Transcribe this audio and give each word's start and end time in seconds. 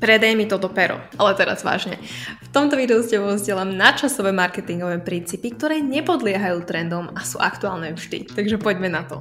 predaj 0.00 0.32
mi 0.32 0.48
toto 0.48 0.72
pero. 0.72 0.96
Ale 1.20 1.36
teraz 1.36 1.60
vážne. 1.60 2.00
V 2.40 2.48
tomto 2.48 2.74
videu 2.80 3.04
s 3.04 3.12
tebou 3.12 3.36
vzdelám 3.36 3.76
načasové 3.76 4.32
marketingové 4.32 4.96
princípy, 4.98 5.52
ktoré 5.52 5.84
nepodliehajú 5.84 6.64
trendom 6.64 7.12
a 7.12 7.20
sú 7.20 7.36
aktuálne 7.36 7.92
vždy. 7.92 8.32
Takže 8.32 8.56
poďme 8.56 8.88
na 8.88 9.04
to. 9.04 9.20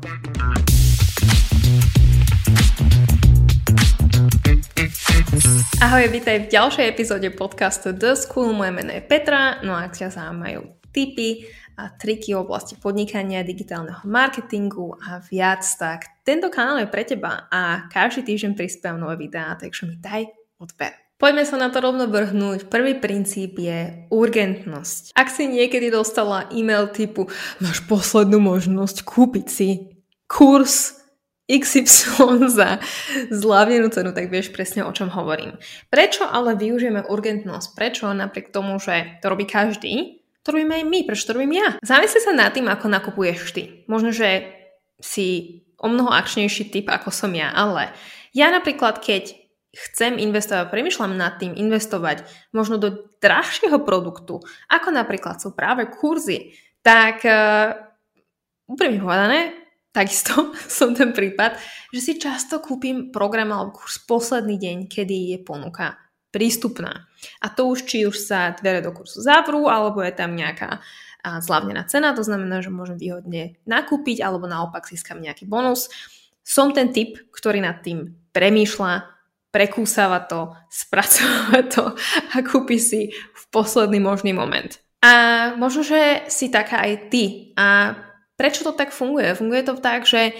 Ahoj, 5.79 6.11
vítaj 6.11 6.47
v 6.47 6.51
ďalšej 6.51 6.85
epizóde 6.87 7.27
podcastu 7.35 7.91
The 7.91 8.15
School. 8.15 8.55
Moje 8.55 8.71
meno 8.71 8.95
je 8.95 9.03
Petra, 9.03 9.59
no 9.63 9.75
a 9.75 9.87
ak 9.87 9.99
ťa 9.99 10.15
zaujímajú 10.15 10.63
tipy 10.95 11.47
a 11.79 11.91
triky 11.95 12.35
v 12.35 12.43
oblasti 12.43 12.75
podnikania, 12.75 13.45
digitálneho 13.47 14.03
marketingu 14.03 14.99
a 14.99 15.23
viac, 15.23 15.63
tak 15.79 16.23
tento 16.27 16.51
kanál 16.51 16.83
je 16.83 16.91
pre 16.91 17.07
teba 17.07 17.47
a 17.47 17.87
každý 17.87 18.27
týždeň 18.27 18.51
prispievam 18.59 18.99
nové 18.99 19.15
videá, 19.27 19.55
takže 19.55 19.87
mi 19.87 19.95
daj 19.95 20.38
odber. 20.59 20.93
Poďme 21.19 21.43
sa 21.43 21.59
na 21.59 21.67
to 21.67 21.83
rovno 21.83 22.07
vrhnúť. 22.07 22.71
Prvý 22.71 22.95
princíp 22.95 23.59
je 23.59 24.07
urgentnosť. 24.07 25.11
Ak 25.19 25.27
si 25.27 25.51
niekedy 25.51 25.91
dostala 25.91 26.47
e-mail 26.55 26.87
typu 26.95 27.27
máš 27.59 27.83
poslednú 27.83 28.39
možnosť 28.39 29.03
kúpiť 29.03 29.47
si 29.51 29.99
kurz 30.31 30.95
XY 31.49 32.47
za 32.47 32.79
zľavnenú 33.33 33.89
cenu, 33.91 34.15
tak 34.15 34.31
vieš 34.31 34.53
presne 34.53 34.85
o 34.85 34.91
čom 34.95 35.11
hovorím. 35.11 35.59
Prečo 35.91 36.23
ale 36.23 36.55
využijeme 36.55 37.03
urgentnosť? 37.09 37.67
Prečo 37.73 38.07
napriek 38.15 38.53
tomu, 38.53 38.79
že 38.79 39.19
to 39.19 39.33
robí 39.33 39.49
každý, 39.49 40.23
to 40.45 40.55
robíme 40.55 40.77
aj 40.77 40.85
my, 40.87 40.99
prečo 41.03 41.27
to 41.27 41.35
robím 41.35 41.57
ja? 41.57 41.75
Zamysli 41.83 42.21
sa 42.21 42.31
nad 42.31 42.53
tým, 42.53 42.69
ako 42.69 42.85
nakupuješ 42.87 43.51
ty. 43.51 43.63
Možno, 43.91 44.13
že 44.15 44.45
si 45.01 45.59
o 45.81 45.89
mnoho 45.89 46.13
akčnejší 46.13 46.69
typ, 46.69 46.87
ako 46.87 47.11
som 47.11 47.33
ja, 47.33 47.49
ale 47.51 47.91
ja 48.31 48.53
napríklad, 48.53 49.01
keď 49.01 49.38
chcem 49.69 50.17
investovať, 50.17 50.73
premyšľam 50.73 51.13
nad 51.13 51.37
tým 51.37 51.53
investovať 51.53 52.25
možno 52.53 52.81
do 52.81 53.09
drahšieho 53.21 53.81
produktu, 53.85 54.41
ako 54.69 54.89
napríklad 54.89 55.37
sú 55.37 55.53
práve 55.53 55.85
kurzy, 55.89 56.57
tak 56.81 57.21
uh, 57.25 57.77
úprimne 58.65 58.97
povedané, 58.97 59.53
takisto 59.93 60.53
som 60.79 60.97
ten 60.97 61.13
prípad, 61.13 61.57
že 61.93 62.01
si 62.01 62.13
často 62.17 62.61
kúpim 62.61 63.13
program 63.13 63.53
alebo 63.53 63.77
kurz 63.77 64.01
posledný 64.01 64.57
deň, 64.57 64.77
kedy 64.89 65.37
je 65.37 65.39
ponuka 65.45 65.97
prístupná. 66.29 67.09
A 67.41 67.49
to 67.49 67.69
už 67.69 67.89
či 67.89 68.05
už 68.05 68.17
sa 68.17 68.53
dvere 68.53 68.85
do 68.85 68.93
kurzu 68.93 69.21
zavrú, 69.25 69.65
alebo 69.65 70.01
je 70.05 70.13
tam 70.13 70.37
nejaká 70.37 70.81
a 71.19 71.43
zľavnená 71.43 71.83
cena, 71.83 72.15
to 72.15 72.23
znamená, 72.23 72.63
že 72.63 72.71
môžem 72.71 72.95
výhodne 72.95 73.59
nakúpiť 73.67 74.23
alebo 74.23 74.47
naopak 74.47 74.87
získam 74.87 75.19
nejaký 75.19 75.51
bonus. 75.51 75.91
Som 76.47 76.71
ten 76.71 76.95
typ, 76.95 77.19
ktorý 77.35 77.59
nad 77.59 77.83
tým 77.83 78.15
premýšľa, 78.31 79.18
prekúsava 79.49 80.21
to, 80.25 80.53
spracováva 80.69 81.61
to 81.73 81.83
a 82.33 82.35
kúpi 82.45 82.77
si 82.77 83.09
v 83.13 83.43
posledný 83.49 83.97
možný 84.01 84.33
moment. 84.33 84.77
A 84.99 85.55
možno, 85.55 85.81
že 85.81 86.27
si 86.27 86.51
taká 86.51 86.83
aj 86.83 87.07
ty. 87.07 87.55
A 87.55 87.95
prečo 88.35 88.67
to 88.67 88.75
tak 88.75 88.91
funguje? 88.91 89.31
Funguje 89.31 89.63
to 89.63 89.79
tak, 89.79 90.03
že 90.03 90.35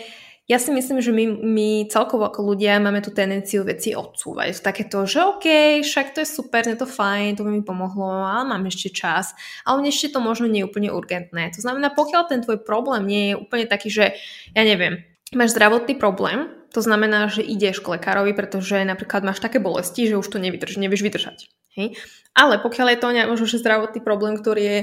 ja 0.50 0.58
si 0.58 0.74
myslím, 0.74 0.98
že 0.98 1.14
my, 1.14 1.26
my 1.46 1.70
celkovo 1.94 2.26
ako 2.26 2.42
ľudia 2.42 2.82
máme 2.82 3.06
tú 3.06 3.14
tendenciu 3.14 3.62
veci 3.62 3.94
odsúvať. 3.94 4.66
Takéto, 4.66 5.06
že 5.06 5.22
OK, 5.22 5.46
však 5.86 6.18
to 6.18 6.26
je 6.26 6.28
super, 6.28 6.66
je 6.66 6.74
to 6.74 6.90
fajn, 6.90 7.38
to 7.38 7.46
by 7.46 7.54
mi 7.54 7.62
pomohlo, 7.62 8.26
ale 8.26 8.50
mám 8.50 8.66
ešte 8.66 8.90
čas. 8.90 9.38
Ale 9.62 9.86
ešte 9.86 10.10
to 10.10 10.20
možno 10.20 10.50
nie 10.50 10.66
je 10.66 10.70
úplne 10.74 10.90
urgentné. 10.90 11.54
To 11.54 11.62
znamená, 11.62 11.94
pokiaľ 11.94 12.22
ten 12.26 12.42
tvoj 12.42 12.66
problém 12.66 13.06
nie 13.06 13.24
je 13.30 13.36
úplne 13.38 13.70
taký, 13.70 13.94
že 13.94 14.18
ja 14.58 14.66
neviem, 14.66 15.06
máš 15.34 15.54
zdravotný 15.54 15.96
problém, 15.96 16.50
to 16.70 16.82
znamená, 16.86 17.30
že 17.30 17.42
ideš 17.42 17.82
k 17.82 17.98
lekárovi, 17.98 18.38
pretože 18.38 18.86
napríklad 18.86 19.26
máš 19.26 19.42
také 19.42 19.58
bolesti, 19.58 20.06
že 20.06 20.18
už 20.18 20.28
to 20.30 20.38
nevydrž, 20.38 20.78
nevieš 20.78 21.02
vydržať. 21.02 21.38
Hej? 21.74 21.98
Ale 22.38 22.62
pokiaľ 22.62 22.88
je 22.94 23.00
to 23.02 23.08
možno, 23.26 23.46
že 23.50 23.62
zdravotný 23.62 24.06
problém, 24.06 24.38
ktorý 24.38 24.62
je 24.62 24.80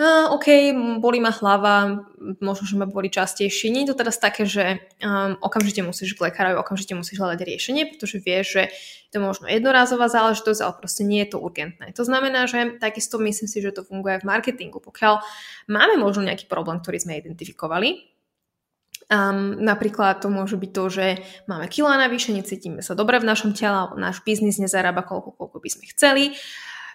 uh, 0.00 0.32
OK, 0.32 0.72
bolí 0.96 1.20
ma 1.20 1.28
hlava, 1.28 2.08
možno, 2.40 2.64
že 2.64 2.76
ma 2.80 2.88
boli 2.88 3.12
častejšie. 3.12 3.68
Nie 3.68 3.84
je 3.84 3.92
to 3.92 4.00
teraz 4.00 4.16
také, 4.16 4.48
že 4.48 4.80
um, 5.04 5.36
okamžite 5.44 5.84
musíš 5.84 6.16
k 6.16 6.32
lekárovi, 6.32 6.56
okamžite 6.56 6.96
musíš 6.96 7.20
hľadať 7.20 7.40
riešenie, 7.44 7.82
pretože 7.92 8.16
vieš, 8.16 8.46
že 8.56 8.62
to 9.12 9.20
je 9.20 9.26
možno 9.26 9.44
jednorázová 9.50 10.08
záležitosť, 10.08 10.60
ale 10.64 10.72
proste 10.80 11.02
nie 11.04 11.20
je 11.28 11.36
to 11.36 11.38
urgentné. 11.42 11.92
To 11.92 12.04
znamená, 12.06 12.48
že 12.48 12.80
takisto 12.80 13.20
myslím 13.20 13.48
si, 13.48 13.60
že 13.60 13.76
to 13.76 13.84
funguje 13.84 14.16
aj 14.16 14.22
v 14.24 14.28
marketingu. 14.30 14.80
Pokiaľ 14.80 15.20
máme 15.68 16.00
možno 16.00 16.24
nejaký 16.24 16.48
problém, 16.48 16.80
ktorý 16.80 16.96
sme 16.96 17.20
identifikovali, 17.20 18.09
Um, 19.10 19.58
napríklad 19.58 20.22
to 20.22 20.30
môže 20.30 20.54
byť 20.54 20.70
to, 20.70 20.84
že 20.86 21.06
máme 21.50 21.66
kilá 21.66 21.98
navyše, 21.98 22.30
necítime 22.30 22.78
sa 22.78 22.94
dobre 22.94 23.18
v 23.18 23.26
našom 23.26 23.58
tele, 23.58 23.74
alebo 23.74 23.98
náš 23.98 24.22
biznis 24.22 24.62
nezarába 24.62 25.02
koľko, 25.02 25.34
koľko 25.34 25.58
by 25.58 25.68
sme 25.68 25.84
chceli. 25.90 26.24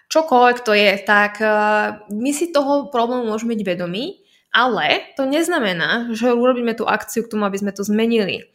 Čokoľvek 0.08 0.58
to 0.64 0.72
je, 0.72 0.92
tak 1.04 1.44
uh, 1.44 2.00
my 2.08 2.30
si 2.32 2.56
toho 2.56 2.88
problému 2.88 3.28
môžeme 3.28 3.52
byť 3.52 3.68
vedomí, 3.68 4.24
ale 4.48 5.12
to 5.12 5.28
neznamená, 5.28 6.16
že 6.16 6.32
urobíme 6.32 6.72
tú 6.72 6.88
akciu 6.88 7.28
k 7.28 7.36
tomu, 7.36 7.44
aby 7.44 7.60
sme 7.60 7.76
to 7.76 7.84
zmenili. 7.84 8.48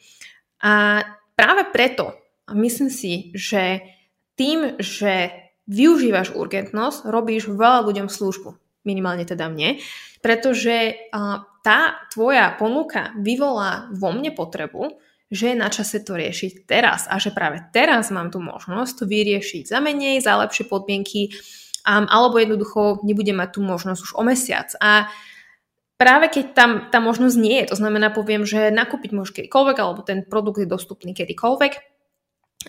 A 0.66 1.06
práve 1.38 1.70
preto 1.70 2.18
myslím 2.50 2.90
si, 2.90 3.30
že 3.38 3.86
tým, 4.34 4.82
že 4.82 5.30
využívaš 5.70 6.34
urgentnosť, 6.34 7.06
robíš 7.06 7.46
veľa 7.46 7.86
ľuďom 7.86 8.10
službu. 8.10 8.58
Minimálne 8.82 9.26
teda 9.28 9.46
mne. 9.48 9.78
Pretože 10.22 11.10
tá 11.62 11.80
tvoja 12.10 12.54
ponuka 12.58 13.14
vyvolá 13.18 13.90
vo 13.94 14.10
mne 14.14 14.34
potrebu, 14.34 14.98
že 15.32 15.56
je 15.56 15.62
na 15.62 15.72
čase 15.72 16.04
to 16.04 16.20
riešiť 16.20 16.68
teraz 16.68 17.08
a 17.08 17.16
že 17.16 17.32
práve 17.32 17.64
teraz 17.72 18.12
mám 18.12 18.34
tu 18.34 18.44
možnosť 18.44 18.94
to 19.00 19.04
vyriešiť 19.08 19.72
za 19.72 19.80
menej, 19.80 20.20
za 20.20 20.36
lepšie 20.36 20.68
podmienky 20.68 21.32
um, 21.88 22.04
alebo 22.12 22.36
jednoducho 22.36 23.00
nebudem 23.08 23.40
mať 23.40 23.56
tú 23.56 23.60
možnosť 23.64 24.02
už 24.04 24.12
o 24.20 24.24
mesiac. 24.28 24.68
A 24.84 25.08
práve 25.96 26.28
keď 26.28 26.46
tam 26.52 26.72
tá 26.92 27.00
možnosť 27.00 27.36
nie 27.40 27.64
je, 27.64 27.72
to 27.72 27.80
znamená 27.80 28.12
poviem, 28.12 28.44
že 28.44 28.76
nakúpiť 28.76 29.16
môžeš 29.16 29.32
kedykoľvek 29.40 29.78
alebo 29.80 30.04
ten 30.04 30.28
produkt 30.28 30.60
je 30.60 30.68
dostupný 30.68 31.16
kedykoľvek 31.16 31.74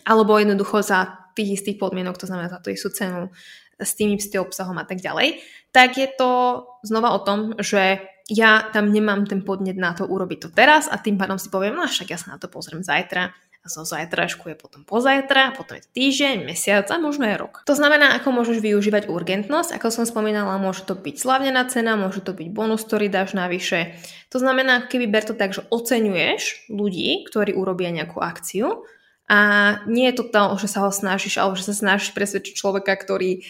alebo 0.06 0.38
jednoducho 0.38 0.86
za 0.86 1.18
tých 1.34 1.60
istých 1.60 1.82
podmienok, 1.82 2.14
to 2.16 2.30
znamená 2.30 2.46
za 2.46 2.62
tú 2.62 2.70
istú 2.70 2.94
cenu 2.94 3.32
s 3.82 3.98
tým 3.98 4.14
istým 4.16 4.42
obsahom 4.42 4.78
a 4.78 4.86
tak 4.86 5.02
ďalej, 5.02 5.42
tak 5.74 5.98
je 5.98 6.08
to 6.08 6.64
znova 6.86 7.14
o 7.16 7.20
tom, 7.20 7.58
že 7.58 8.02
ja 8.30 8.70
tam 8.70 8.94
nemám 8.94 9.26
ten 9.26 9.42
podnet 9.42 9.76
na 9.76 9.92
to 9.92 10.06
urobiť 10.06 10.38
to 10.38 10.48
teraz 10.54 10.86
a 10.86 10.96
tým 10.96 11.18
pádom 11.18 11.36
si 11.36 11.50
poviem, 11.50 11.74
no 11.74 11.84
však 11.84 12.08
ja 12.08 12.18
sa 12.18 12.34
na 12.34 12.38
to 12.38 12.46
pozriem 12.46 12.80
zajtra 12.80 13.34
a 13.62 13.66
zo 13.70 13.86
zajtrašku 13.86 14.50
je 14.50 14.56
potom 14.58 14.82
pozajtra, 14.82 15.54
potom 15.54 15.78
je 15.78 15.86
týždeň, 15.94 16.42
mesiac 16.42 16.82
a 16.90 16.98
možno 16.98 17.30
aj 17.30 17.36
rok. 17.38 17.54
To 17.70 17.78
znamená, 17.78 18.18
ako 18.18 18.34
môžeš 18.34 18.58
využívať 18.58 19.06
urgentnosť, 19.06 19.78
ako 19.78 19.86
som 19.94 20.02
spomínala, 20.02 20.58
môže 20.58 20.82
to 20.82 20.98
byť 20.98 21.14
slavnená 21.14 21.62
cena, 21.70 21.94
môže 21.94 22.26
to 22.26 22.34
byť 22.34 22.48
bonus, 22.50 22.82
ktorý 22.82 23.06
dáš 23.06 23.38
navyše. 23.38 23.94
To 24.34 24.42
znamená, 24.42 24.90
keby 24.90 25.06
ber 25.06 25.22
to 25.22 25.38
tak, 25.38 25.54
že 25.54 25.62
oceňuješ 25.70 26.74
ľudí, 26.74 27.22
ktorí 27.30 27.54
urobia 27.54 27.94
nejakú 27.94 28.18
akciu 28.18 28.82
a 29.30 29.38
nie 29.86 30.10
je 30.10 30.18
to 30.18 30.24
to, 30.26 30.42
že 30.58 30.66
sa 30.66 30.82
ho 30.82 30.90
snažíš, 30.90 31.38
alebo 31.38 31.54
že 31.54 31.70
sa 31.70 31.74
snažíš 31.78 32.18
presvedčiť 32.18 32.58
človeka, 32.58 32.98
ktorý 32.98 33.46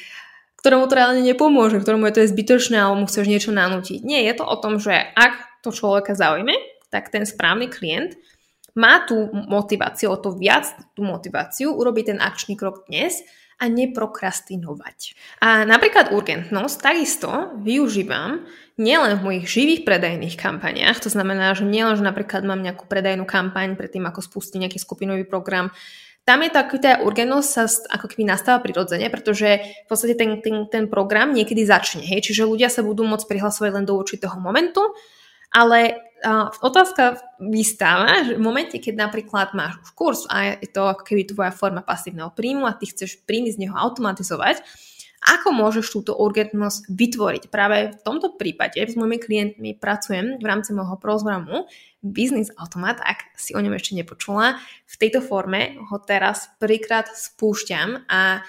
ktorému 0.62 0.86
to 0.86 0.94
reálne 0.94 1.26
nepomôže, 1.26 1.82
ktorému 1.82 2.06
je 2.06 2.14
to 2.14 2.30
zbytočné 2.30 2.78
alebo 2.78 3.02
mu 3.02 3.06
chceš 3.10 3.26
niečo 3.26 3.50
nanútiť. 3.50 4.06
Nie, 4.06 4.22
je 4.30 4.34
to 4.38 4.46
o 4.46 4.56
tom, 4.62 4.78
že 4.78 4.94
ak 4.94 5.60
to 5.66 5.74
človeka 5.74 6.14
zaujme, 6.14 6.54
tak 6.94 7.10
ten 7.10 7.26
správny 7.26 7.66
klient 7.66 8.14
má 8.78 9.02
tú 9.04 9.28
motiváciu, 9.34 10.14
o 10.14 10.16
to 10.16 10.32
viac 10.38 10.70
tú 10.94 11.02
motiváciu 11.02 11.74
urobiť 11.74 12.14
ten 12.14 12.18
akčný 12.22 12.54
krok 12.54 12.86
dnes 12.86 13.20
a 13.60 13.68
neprokrastinovať. 13.68 14.98
A 15.38 15.62
napríklad 15.62 16.10
urgentnosť 16.10 16.76
takisto 16.82 17.30
využívam 17.62 18.42
nielen 18.80 19.18
v 19.18 19.24
mojich 19.24 19.46
živých 19.46 19.82
predajných 19.86 20.34
kampaniách, 20.34 20.98
to 20.98 21.10
znamená, 21.12 21.54
že 21.54 21.62
nielen, 21.62 21.94
že 21.94 22.06
napríklad 22.06 22.42
mám 22.42 22.64
nejakú 22.64 22.90
predajnú 22.90 23.22
kampaň 23.28 23.78
pred 23.78 23.92
tým, 23.92 24.08
ako 24.08 24.24
spustiť 24.24 24.66
nejaký 24.66 24.78
skupinový 24.82 25.22
program, 25.28 25.70
tam 26.22 26.38
je 26.46 26.50
taký 26.54 26.78
tá 26.78 27.02
urgentnosť 27.02 27.48
sa 27.50 27.66
ako 27.98 28.06
keby 28.14 28.22
nastáva 28.30 28.62
prirodzene, 28.62 29.10
pretože 29.10 29.58
v 29.58 29.86
podstate 29.90 30.14
ten, 30.14 30.38
ten, 30.38 30.70
ten 30.70 30.84
program 30.86 31.34
niekedy 31.34 31.66
začne, 31.66 32.06
hej, 32.06 32.22
čiže 32.22 32.46
ľudia 32.46 32.70
sa 32.70 32.86
budú 32.86 33.02
môcť 33.02 33.26
prihlasovať 33.26 33.70
len 33.74 33.84
do 33.86 33.98
určitého 33.98 34.38
momentu, 34.38 34.94
ale 35.50 35.98
uh, 36.22 36.48
otázka 36.62 37.18
vystáva, 37.42 38.22
že 38.22 38.38
v 38.38 38.42
momente, 38.42 38.78
keď 38.78 39.10
napríklad 39.10 39.52
máš 39.52 39.82
už 39.82 39.90
kurz 39.98 40.20
a 40.30 40.56
je 40.56 40.70
to 40.70 40.86
ako 40.86 41.02
keby 41.02 41.26
tvoja 41.26 41.50
forma 41.50 41.82
pasívneho 41.82 42.30
príjmu 42.30 42.70
a 42.70 42.78
ty 42.78 42.86
chceš 42.86 43.18
príjmy 43.26 43.50
z 43.50 43.66
neho 43.66 43.74
automatizovať, 43.74 44.62
ako 45.22 45.54
môžeš 45.54 45.86
túto 45.94 46.18
urgentnosť 46.18 46.90
vytvoriť? 46.90 47.42
Práve 47.46 47.94
v 47.94 48.02
tomto 48.02 48.34
prípade 48.34 48.82
s 48.82 48.98
mojimi 48.98 49.22
klientmi 49.22 49.70
pracujem 49.78 50.42
v 50.42 50.44
rámci 50.44 50.74
môjho 50.74 50.98
programu 50.98 51.70
Business 52.02 52.50
Automat, 52.58 52.98
ak 52.98 53.38
si 53.38 53.54
o 53.54 53.62
ňom 53.62 53.78
ešte 53.78 53.94
nepočula. 53.94 54.58
V 54.90 54.94
tejto 54.98 55.22
forme 55.22 55.78
ho 55.78 55.96
teraz 56.02 56.50
prvýkrát 56.58 57.06
spúšťam 57.06 58.10
a 58.10 58.42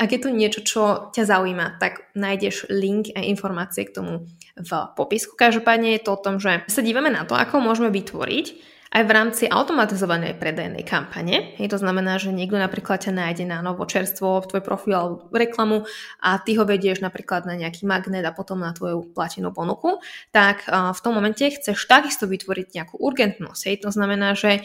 ak 0.00 0.08
je 0.16 0.20
to 0.24 0.32
niečo, 0.32 0.60
čo 0.64 0.82
ťa 1.12 1.28
zaujíma, 1.28 1.76
tak 1.76 2.08
nájdeš 2.16 2.72
link 2.72 3.12
a 3.12 3.20
informácie 3.20 3.84
k 3.84 4.00
tomu 4.00 4.24
v 4.56 4.70
popisku. 4.96 5.36
Každopádne 5.36 6.00
je 6.00 6.02
to 6.08 6.16
o 6.16 6.22
tom, 6.24 6.40
že 6.40 6.64
sa 6.72 6.80
dívame 6.80 7.12
na 7.12 7.28
to, 7.28 7.36
ako 7.36 7.60
môžeme 7.60 7.92
vytvoriť 7.92 8.73
aj 8.94 9.02
v 9.02 9.10
rámci 9.10 9.44
automatizovanej 9.50 10.38
predajnej 10.38 10.86
kampane. 10.86 11.58
Hej, 11.58 11.74
to 11.74 11.82
znamená, 11.82 12.14
že 12.22 12.30
niekto 12.30 12.54
napríklad 12.54 13.02
ťa 13.02 13.10
nájde 13.10 13.42
na 13.42 13.58
novo 13.58 13.82
čerstvo 13.90 14.46
tvoj 14.46 14.62
profil 14.62 14.94
alebo 14.94 15.26
reklamu 15.34 15.82
a 16.22 16.38
ty 16.38 16.54
ho 16.54 16.62
vedieš 16.62 17.02
napríklad 17.02 17.42
na 17.42 17.58
nejaký 17.58 17.90
magnet 17.90 18.22
a 18.22 18.30
potom 18.30 18.62
na 18.62 18.70
tvoju 18.70 19.10
platenú 19.10 19.50
ponuku, 19.50 19.98
tak 20.30 20.62
v 20.70 21.00
tom 21.02 21.18
momente 21.18 21.42
chceš 21.42 21.90
takisto 21.90 22.30
vytvoriť 22.30 22.66
nejakú 22.70 22.94
urgentnosť. 23.02 23.60
Hej, 23.66 23.76
to 23.82 23.90
znamená, 23.90 24.38
že 24.38 24.62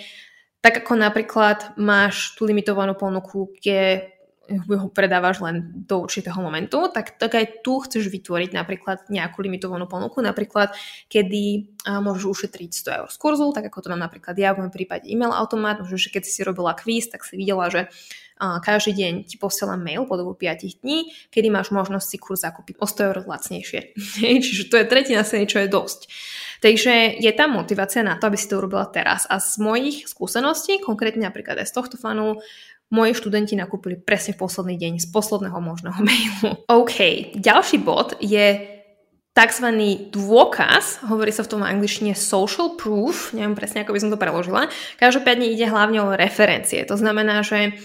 tak 0.61 0.85
ako 0.85 0.93
napríklad 0.93 1.73
máš 1.81 2.37
tú 2.37 2.45
limitovanú 2.45 2.93
ponuku, 2.93 3.49
kde 3.57 4.13
ho 4.49 4.87
predávaš 4.89 5.39
len 5.45 5.85
do 5.85 6.01
určitého 6.03 6.37
momentu, 6.41 6.89
tak, 6.89 7.21
tak 7.21 7.37
aj 7.37 7.61
tu 7.61 7.79
chceš 7.85 8.09
vytvoriť 8.09 8.51
napríklad 8.57 9.07
nejakú 9.07 9.45
limitovanú 9.45 9.85
ponuku, 9.85 10.19
napríklad 10.19 10.73
kedy 11.07 11.75
môžeš 11.85 12.25
ušetriť 12.25 12.71
100 12.73 12.97
eur 13.03 13.07
z 13.07 13.17
kurzu, 13.17 13.47
tak 13.53 13.69
ako 13.69 13.85
to 13.85 13.87
mám 13.93 14.01
napríklad 14.01 14.33
ja 14.35 14.53
v 14.53 14.65
mojom 14.65 14.73
prípade 14.73 15.05
e-mail 15.07 15.31
automat, 15.31 15.79
možno, 15.79 16.01
že 16.01 16.09
keď 16.09 16.23
si 16.25 16.41
robila 16.41 16.73
kvíz, 16.73 17.07
tak 17.07 17.21
si 17.23 17.37
videla, 17.37 17.69
že 17.69 17.87
každý 18.39 18.95
deň 18.95 19.13
ti 19.27 19.35
posielam 19.35 19.83
mail 19.83 20.07
po 20.07 20.15
dobu 20.15 20.31
5 20.31 20.79
dní, 20.79 21.11
kedy 21.27 21.51
máš 21.51 21.75
možnosť 21.75 22.07
si 22.07 22.17
kurz 22.17 22.47
zakúpiť 22.47 22.79
o 22.79 22.87
100 22.87 23.07
eur 23.11 23.17
lacnejšie. 23.27 23.79
Čiže 24.45 24.71
to 24.71 24.79
je 24.79 24.85
tretina 24.87 25.27
ceny, 25.27 25.45
čo 25.45 25.59
je 25.59 25.67
dosť. 25.67 26.01
Takže 26.59 27.19
je 27.19 27.31
tam 27.35 27.55
motivácia 27.55 28.03
na 28.03 28.19
to, 28.19 28.27
aby 28.27 28.39
si 28.39 28.47
to 28.47 28.59
urobila 28.59 28.87
teraz. 28.87 29.27
A 29.27 29.39
z 29.39 29.59
mojich 29.63 30.07
skúseností, 30.07 30.79
konkrétne 30.83 31.27
napríklad 31.27 31.59
aj 31.59 31.67
z 31.71 31.75
tohto 31.75 31.95
fanu, 31.95 32.39
moji 32.89 33.13
študenti 33.13 33.53
nakúpili 33.53 33.97
presne 33.97 34.33
v 34.33 34.41
posledný 34.41 34.75
deň 34.77 34.93
z 35.01 35.07
posledného 35.13 35.59
možného 35.61 35.99
mailu. 36.07 36.49
OK, 36.69 36.97
ďalší 37.37 37.77
bod 37.81 38.17
je 38.21 38.77
tzv. 39.33 39.67
dôkaz, 40.11 41.05
hovorí 41.07 41.31
sa 41.31 41.45
v 41.45 41.51
tom 41.55 41.61
angličtine 41.63 42.17
social 42.17 42.75
proof, 42.75 43.31
neviem 43.31 43.55
presne, 43.55 43.85
ako 43.85 43.95
by 43.95 43.99
som 44.01 44.11
to 44.11 44.19
preložila. 44.19 44.67
Každopádne 44.99 45.47
ide 45.47 45.69
hlavne 45.69 46.03
o 46.03 46.17
referencie. 46.17 46.83
To 46.89 46.99
znamená, 46.99 47.45
že 47.45 47.77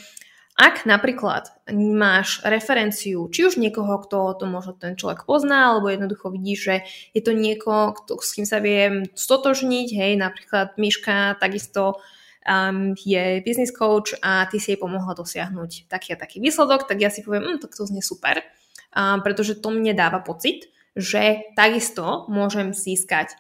ak 0.55 0.87
napríklad 0.87 1.51
máš 1.75 2.39
referenciu, 2.47 3.27
či 3.27 3.43
už 3.43 3.59
niekoho, 3.59 3.99
kto 4.07 4.39
to 4.39 4.47
možno 4.47 4.79
ten 4.79 4.95
človek 4.95 5.27
pozná, 5.27 5.75
alebo 5.75 5.91
jednoducho 5.91 6.31
vidíš, 6.31 6.59
že 6.63 6.77
je 7.11 7.23
to 7.27 7.35
niekoho, 7.35 7.91
kto, 7.99 8.23
s 8.23 8.39
kým 8.39 8.47
sa 8.47 8.63
viem 8.63 9.03
stotožniť, 9.19 9.89
hej, 9.99 10.13
napríklad 10.15 10.79
Miška 10.79 11.43
takisto 11.43 11.99
um, 12.45 12.93
je 12.95 13.41
business 13.43 13.73
coach 13.73 14.15
a 14.21 14.47
ty 14.47 14.61
si 14.61 14.77
jej 14.77 14.79
pomohla 14.81 15.17
dosiahnuť 15.17 15.89
taký 15.89 16.15
a 16.15 16.21
taký 16.21 16.39
výsledok, 16.41 16.87
tak 16.87 17.01
ja 17.01 17.09
si 17.09 17.25
poviem, 17.25 17.57
hm, 17.57 17.59
tak 17.61 17.73
to 17.73 17.89
znie 17.89 18.05
super, 18.05 18.45
um, 18.93 19.25
pretože 19.25 19.59
to 19.59 19.73
mne 19.73 19.97
dáva 19.97 20.21
pocit, 20.21 20.69
že 20.95 21.51
takisto 21.59 22.29
môžem 22.31 22.71
získať 22.71 23.35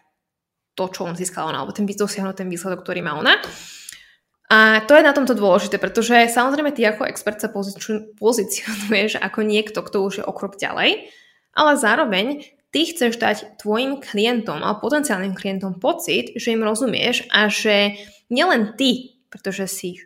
to, 0.75 0.91
čo 0.91 1.07
on 1.07 1.15
získala 1.15 1.55
ona, 1.55 1.63
alebo 1.63 1.77
ten 1.77 1.87
dosiahnuť 1.87 2.35
ten 2.35 2.51
výsledok, 2.51 2.83
ktorý 2.83 3.01
má 3.07 3.15
ona. 3.15 3.39
A 4.51 4.85
to 4.85 4.93
je 4.99 5.07
na 5.07 5.17
tomto 5.17 5.33
dôležité, 5.33 5.81
pretože 5.81 6.29
samozrejme 6.29 6.75
ty 6.75 6.85
ako 6.85 7.09
expert 7.09 7.41
sa 7.41 7.49
pozicionuješ 7.49 9.17
ako 9.23 9.41
niekto, 9.41 9.81
kto 9.81 9.97
už 10.05 10.15
je 10.21 10.25
o 10.27 10.33
krok 10.35 10.61
ďalej, 10.61 11.09
ale 11.55 11.73
zároveň 11.79 12.27
ty 12.75 12.91
chceš 12.91 13.17
dať 13.23 13.63
tvojim 13.63 14.03
klientom 14.03 14.59
alebo 14.59 14.85
potenciálnym 14.85 15.33
klientom 15.39 15.79
pocit, 15.79 16.35
že 16.35 16.53
im 16.53 16.67
rozumieš 16.67 17.25
a 17.31 17.47
že 17.47 17.95
nielen 18.35 18.75
ty, 18.75 19.23
pretože 19.31 19.71
si 19.71 20.03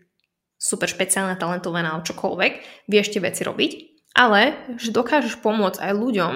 super 0.60 0.90
špeciálna, 0.90 1.40
talentovaná 1.40 1.96
alebo 1.96 2.04
čokoľvek, 2.04 2.84
vieš 2.90 3.14
tie 3.14 3.25
veci 3.25 3.46
robiť, 3.46 3.72
ale 4.19 4.75
že 4.76 4.92
dokážeš 4.92 5.40
pomôcť 5.40 5.78
aj 5.80 5.92
ľuďom, 5.94 6.32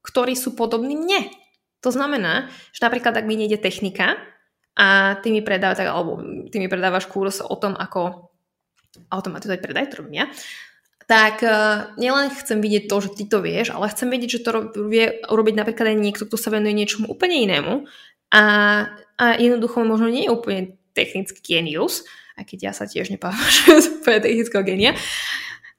ktorí 0.00 0.34
sú 0.34 0.56
podobní 0.56 0.96
mne. 0.96 1.28
To 1.84 1.92
znamená, 1.92 2.48
že 2.72 2.82
napríklad 2.82 3.14
ak 3.14 3.28
mi 3.28 3.36
nejde 3.36 3.60
technika 3.60 4.16
a 4.74 5.20
ty 5.20 5.30
mi, 5.30 5.44
predávaš, 5.44 5.84
alebo 5.84 6.18
ty 6.48 6.56
mi 6.56 6.66
predávaš 6.66 7.06
kurz 7.06 7.44
o 7.44 7.54
tom, 7.60 7.76
ako 7.76 8.32
automatizovať 9.12 9.60
predaj, 9.60 9.92
to 9.92 10.00
robím 10.00 10.24
ja, 10.24 10.26
tak 11.06 11.44
uh, 11.44 11.94
nielen 12.00 12.32
chcem 12.34 12.58
vidieť 12.58 12.90
to, 12.90 12.96
že 12.98 13.10
ty 13.14 13.24
to 13.30 13.38
vieš, 13.38 13.70
ale 13.70 13.92
chcem 13.92 14.10
vedieť, 14.10 14.40
že 14.40 14.42
to 14.42 14.50
vie 14.90 15.22
urobiť 15.28 15.54
napríklad 15.54 15.94
aj 15.94 15.98
niekto, 16.00 16.24
kto 16.26 16.34
sa 16.34 16.50
venuje 16.50 16.74
niečomu 16.74 17.06
úplne 17.06 17.46
inému 17.46 17.86
a, 18.34 18.42
a 19.20 19.24
jednoducho 19.38 19.86
možno 19.86 20.10
nie 20.10 20.26
je 20.26 20.34
úplne 20.34 20.62
technický 20.96 21.40
genius, 21.44 22.08
aj 22.40 22.48
keď 22.48 22.58
ja 22.64 22.72
sa 22.72 22.88
tiež 22.88 23.12
nepovažujem 23.12 23.78
za 23.84 23.90
úplne 24.00 24.24
technického 24.24 24.64
genia, 24.64 24.92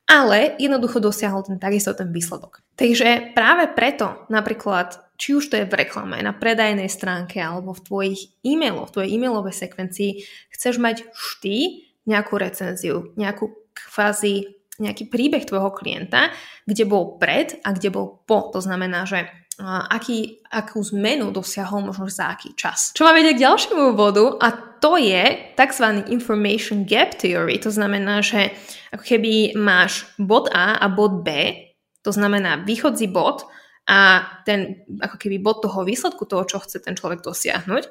ale 0.08 0.56
jednoducho 0.62 1.02
dosiahol 1.02 1.44
ten 1.44 1.58
takisto 1.58 1.92
ten 1.98 2.14
výsledok. 2.14 2.64
Takže 2.78 3.34
práve 3.34 3.68
preto 3.74 4.30
napríklad, 4.30 5.02
či 5.18 5.34
už 5.34 5.50
to 5.50 5.58
je 5.58 5.66
v 5.66 5.78
reklame, 5.84 6.22
na 6.22 6.32
predajnej 6.32 6.88
stránke 6.88 7.42
alebo 7.42 7.74
v 7.74 7.84
tvojich 7.84 8.22
e-mailoch, 8.46 8.94
v 8.94 8.96
tvojej 8.96 9.12
e-mailovej 9.18 9.56
sekvencii, 9.58 10.12
chceš 10.54 10.78
mať 10.78 11.10
vždy 11.10 11.90
nejakú 12.08 12.40
recenziu, 12.40 13.12
nejakú 13.20 13.52
kvázi 13.74 14.58
nejaký 14.78 15.10
príbeh 15.10 15.42
tvojho 15.42 15.74
klienta, 15.74 16.30
kde 16.70 16.86
bol 16.86 17.18
pred 17.18 17.58
a 17.66 17.74
kde 17.74 17.90
bol 17.90 18.22
po. 18.30 18.54
To 18.54 18.62
znamená, 18.62 19.10
že 19.10 19.26
aký, 19.62 20.46
akú 20.54 20.86
zmenu 20.94 21.34
dosiahol 21.34 21.90
možno 21.90 22.06
za 22.10 22.30
aký 22.30 22.54
čas. 22.54 22.94
Čo 22.94 23.10
ma 23.10 23.14
vedie 23.14 23.34
k 23.34 23.44
ďalšiemu 23.44 23.98
bodu 23.98 24.38
a 24.38 24.54
to 24.78 25.02
je 25.02 25.54
tzv. 25.58 25.86
information 26.14 26.86
gap 26.86 27.18
theory. 27.18 27.58
To 27.66 27.74
znamená, 27.74 28.22
že 28.22 28.54
ako 28.94 29.04
keby 29.04 29.58
máš 29.58 30.06
bod 30.22 30.54
A 30.54 30.78
a 30.78 30.86
bod 30.94 31.26
B, 31.26 31.58
to 32.06 32.14
znamená 32.14 32.62
východzí 32.62 33.10
bod 33.10 33.50
a 33.90 34.30
ten 34.46 34.86
ako 35.02 35.18
keby 35.18 35.42
bod 35.42 35.66
toho 35.66 35.82
výsledku 35.82 36.28
toho, 36.30 36.46
čo 36.46 36.62
chce 36.62 36.84
ten 36.84 36.94
človek 36.94 37.26
dosiahnuť. 37.26 37.84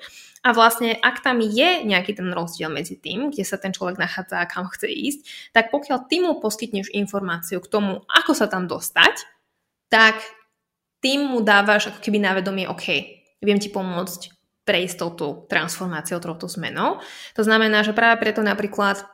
A 0.47 0.55
vlastne, 0.55 0.95
ak 0.95 1.27
tam 1.27 1.43
je 1.43 1.83
nejaký 1.83 2.15
ten 2.15 2.31
rozdiel 2.31 2.71
medzi 2.71 2.95
tým, 3.03 3.35
kde 3.35 3.43
sa 3.43 3.59
ten 3.59 3.75
človek 3.75 3.99
nachádza 3.99 4.39
a 4.39 4.47
kam 4.47 4.71
chce 4.71 4.87
ísť, 4.87 5.21
tak 5.51 5.75
pokiaľ 5.75 6.07
ty 6.07 6.23
mu 6.23 6.39
poskytneš 6.39 6.95
informáciu 6.95 7.59
k 7.59 7.67
tomu, 7.67 8.07
ako 8.07 8.33
sa 8.37 8.47
tam 8.47 8.71
dostať, 8.71 9.27
tak 9.91 10.23
tým 11.01 11.33
mu 11.33 11.39
dávaš 11.45 11.93
ako 11.93 11.99
keby 12.01 12.19
na 12.21 12.33
vedomie, 12.35 12.67
OK, 12.67 12.87
viem 13.43 13.61
ti 13.61 13.69
pomôcť 13.69 14.33
prejsť 14.67 14.97
touto 14.99 15.47
transformáciou, 15.47 16.19
touto 16.19 16.51
zmenou. 16.51 16.99
To 17.39 17.43
znamená, 17.47 17.87
že 17.87 17.95
práve 17.95 18.19
preto 18.19 18.43
napríklad 18.43 19.07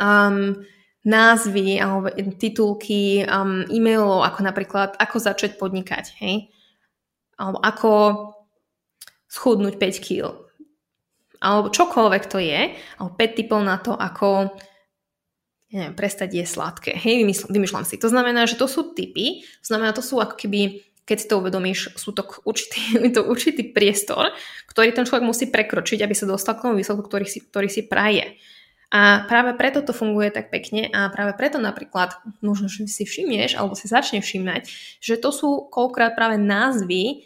um, 0.00 0.64
názvy 1.04 1.76
alebo 1.76 2.08
titulky 2.40 3.26
um, 3.28 3.68
e-mailov, 3.68 4.24
ako 4.24 4.40
napríklad 4.40 4.96
ako 4.96 5.16
začať 5.20 5.60
podnikať, 5.60 6.16
hej? 6.24 6.48
Alebo 7.36 7.58
ako 7.60 7.90
schudnúť 9.28 9.76
5 9.76 10.06
kg. 10.06 10.40
Alebo 11.42 11.74
čokoľvek 11.74 12.24
to 12.30 12.38
je, 12.38 12.72
alebo 12.96 13.12
5 13.18 13.38
typov 13.38 13.60
na 13.60 13.76
to, 13.82 13.92
ako 13.92 14.54
neviem, 15.72 15.96
prestať 15.96 16.36
jesť 16.36 16.52
sladké. 16.60 16.92
Hej, 17.00 17.24
vymýšľam 17.48 17.88
si. 17.88 17.96
To 17.96 18.12
znamená, 18.12 18.44
že 18.44 18.60
to 18.60 18.68
sú 18.68 18.92
typy, 18.92 19.40
to 19.64 19.66
znamená, 19.66 19.96
to 19.96 20.04
sú 20.04 20.20
ako 20.20 20.36
keby, 20.36 20.84
keď 21.02 21.16
si 21.18 21.26
to 21.26 21.38
uvedomíš, 21.42 21.98
sú 21.98 22.14
to 22.14 22.22
určitý, 22.46 22.98
to 23.16 23.26
určitý 23.26 23.74
priestor, 23.74 24.30
ktorý 24.70 24.94
ten 24.94 25.06
človek 25.06 25.26
musí 25.26 25.50
prekročiť, 25.50 26.02
aby 26.02 26.14
sa 26.14 26.30
dostal 26.30 26.56
k 26.58 26.68
tomu 26.68 26.78
výsledku, 26.78 27.04
ktorý 27.06 27.26
si, 27.26 27.42
ktorý 27.42 27.68
si 27.68 27.82
praje. 27.86 28.38
A 28.92 29.24
práve 29.24 29.56
preto 29.56 29.80
to 29.80 29.96
funguje 29.96 30.28
tak 30.28 30.52
pekne 30.52 30.92
a 30.92 31.08
práve 31.08 31.32
preto 31.32 31.56
napríklad, 31.56 32.12
možno, 32.44 32.68
si 32.68 33.08
všimneš 33.08 33.56
alebo 33.56 33.72
si 33.72 33.88
začne 33.88 34.20
všimnať, 34.20 34.68
že 35.00 35.16
to 35.16 35.32
sú 35.32 35.72
koľkrát 35.72 36.12
práve 36.12 36.36
názvy 36.36 37.24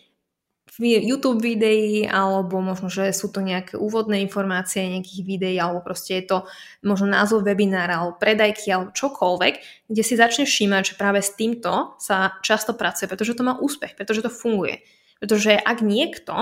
YouTube 0.77 1.41
videí, 1.41 2.05
alebo 2.05 2.61
možno, 2.61 2.93
že 2.93 3.15
sú 3.15 3.33
to 3.33 3.41
nejaké 3.41 3.81
úvodné 3.81 4.21
informácie 4.21 4.85
nejakých 4.85 5.23
videí, 5.25 5.57
alebo 5.57 5.81
proste 5.81 6.21
je 6.21 6.25
to 6.27 6.39
možno 6.85 7.09
názov 7.09 7.47
webinára, 7.47 8.03
alebo 8.03 8.21
predajky, 8.21 8.69
alebo 8.75 8.93
čokoľvek, 8.93 9.55
kde 9.89 10.03
si 10.05 10.15
začneš 10.19 10.51
všímať, 10.53 10.83
že 10.93 10.99
práve 11.01 11.25
s 11.25 11.33
týmto 11.33 11.97
sa 11.97 12.37
často 12.45 12.77
pracuje, 12.77 13.09
pretože 13.09 13.33
to 13.33 13.47
má 13.47 13.57
úspech, 13.57 13.97
pretože 13.97 14.27
to 14.27 14.29
funguje. 14.29 14.85
Pretože 15.17 15.57
ak 15.57 15.81
niekto 15.81 16.35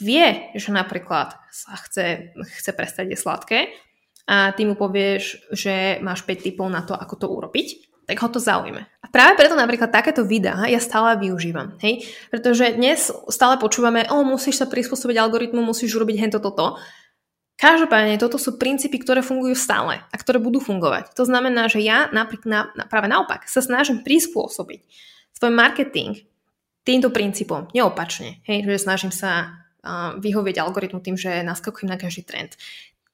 vie, 0.00 0.50
že 0.58 0.74
napríklad 0.74 1.38
sa 1.52 1.78
chce, 1.78 2.34
chce 2.34 2.70
prestať 2.74 3.14
sladké 3.14 3.70
a 4.26 4.50
ty 4.56 4.66
mu 4.66 4.74
povieš, 4.74 5.54
že 5.54 6.02
máš 6.02 6.26
5 6.26 6.46
typov 6.50 6.66
na 6.66 6.82
to, 6.82 6.98
ako 6.98 7.14
to 7.14 7.26
urobiť, 7.30 7.91
tak 8.06 8.18
ho 8.18 8.28
to 8.28 8.42
zaujme. 8.42 8.82
A 8.82 9.06
práve 9.08 9.38
preto 9.38 9.54
napríklad 9.54 9.94
takéto 9.94 10.26
videá 10.26 10.66
ja 10.66 10.82
stále 10.82 11.14
využívam, 11.22 11.78
hej? 11.80 12.06
Pretože 12.28 12.74
dnes 12.74 13.10
stále 13.30 13.56
počúvame, 13.58 14.06
o, 14.10 14.26
musíš 14.26 14.62
sa 14.62 14.66
prispôsobiť 14.66 15.16
algoritmu, 15.18 15.62
musíš 15.62 15.94
urobiť 15.96 16.16
hento 16.18 16.38
toto. 16.42 16.78
Každopádne 17.62 18.18
toto 18.18 18.42
sú 18.42 18.58
princípy, 18.58 18.98
ktoré 18.98 19.22
fungujú 19.22 19.54
stále 19.54 20.02
a 20.02 20.16
ktoré 20.18 20.42
budú 20.42 20.58
fungovať. 20.58 21.14
To 21.14 21.22
znamená, 21.22 21.70
že 21.70 21.78
ja 21.78 22.10
napríklad 22.10 22.48
na, 22.50 22.60
na, 22.74 22.84
práve 22.90 23.06
naopak 23.06 23.46
sa 23.46 23.62
snažím 23.62 24.02
prispôsobiť 24.02 24.82
svoj 25.38 25.52
marketing 25.54 26.26
týmto 26.82 27.14
princípom, 27.14 27.70
neopačne. 27.70 28.42
Hej, 28.50 28.66
že 28.66 28.82
snažím 28.82 29.14
sa 29.14 29.62
uh, 29.82 30.18
vyhovieť 30.18 30.58
algoritmu 30.58 30.98
tým, 30.98 31.14
že 31.14 31.46
naskakujem 31.46 31.86
na 31.86 31.98
každý 31.98 32.26
trend. 32.26 32.58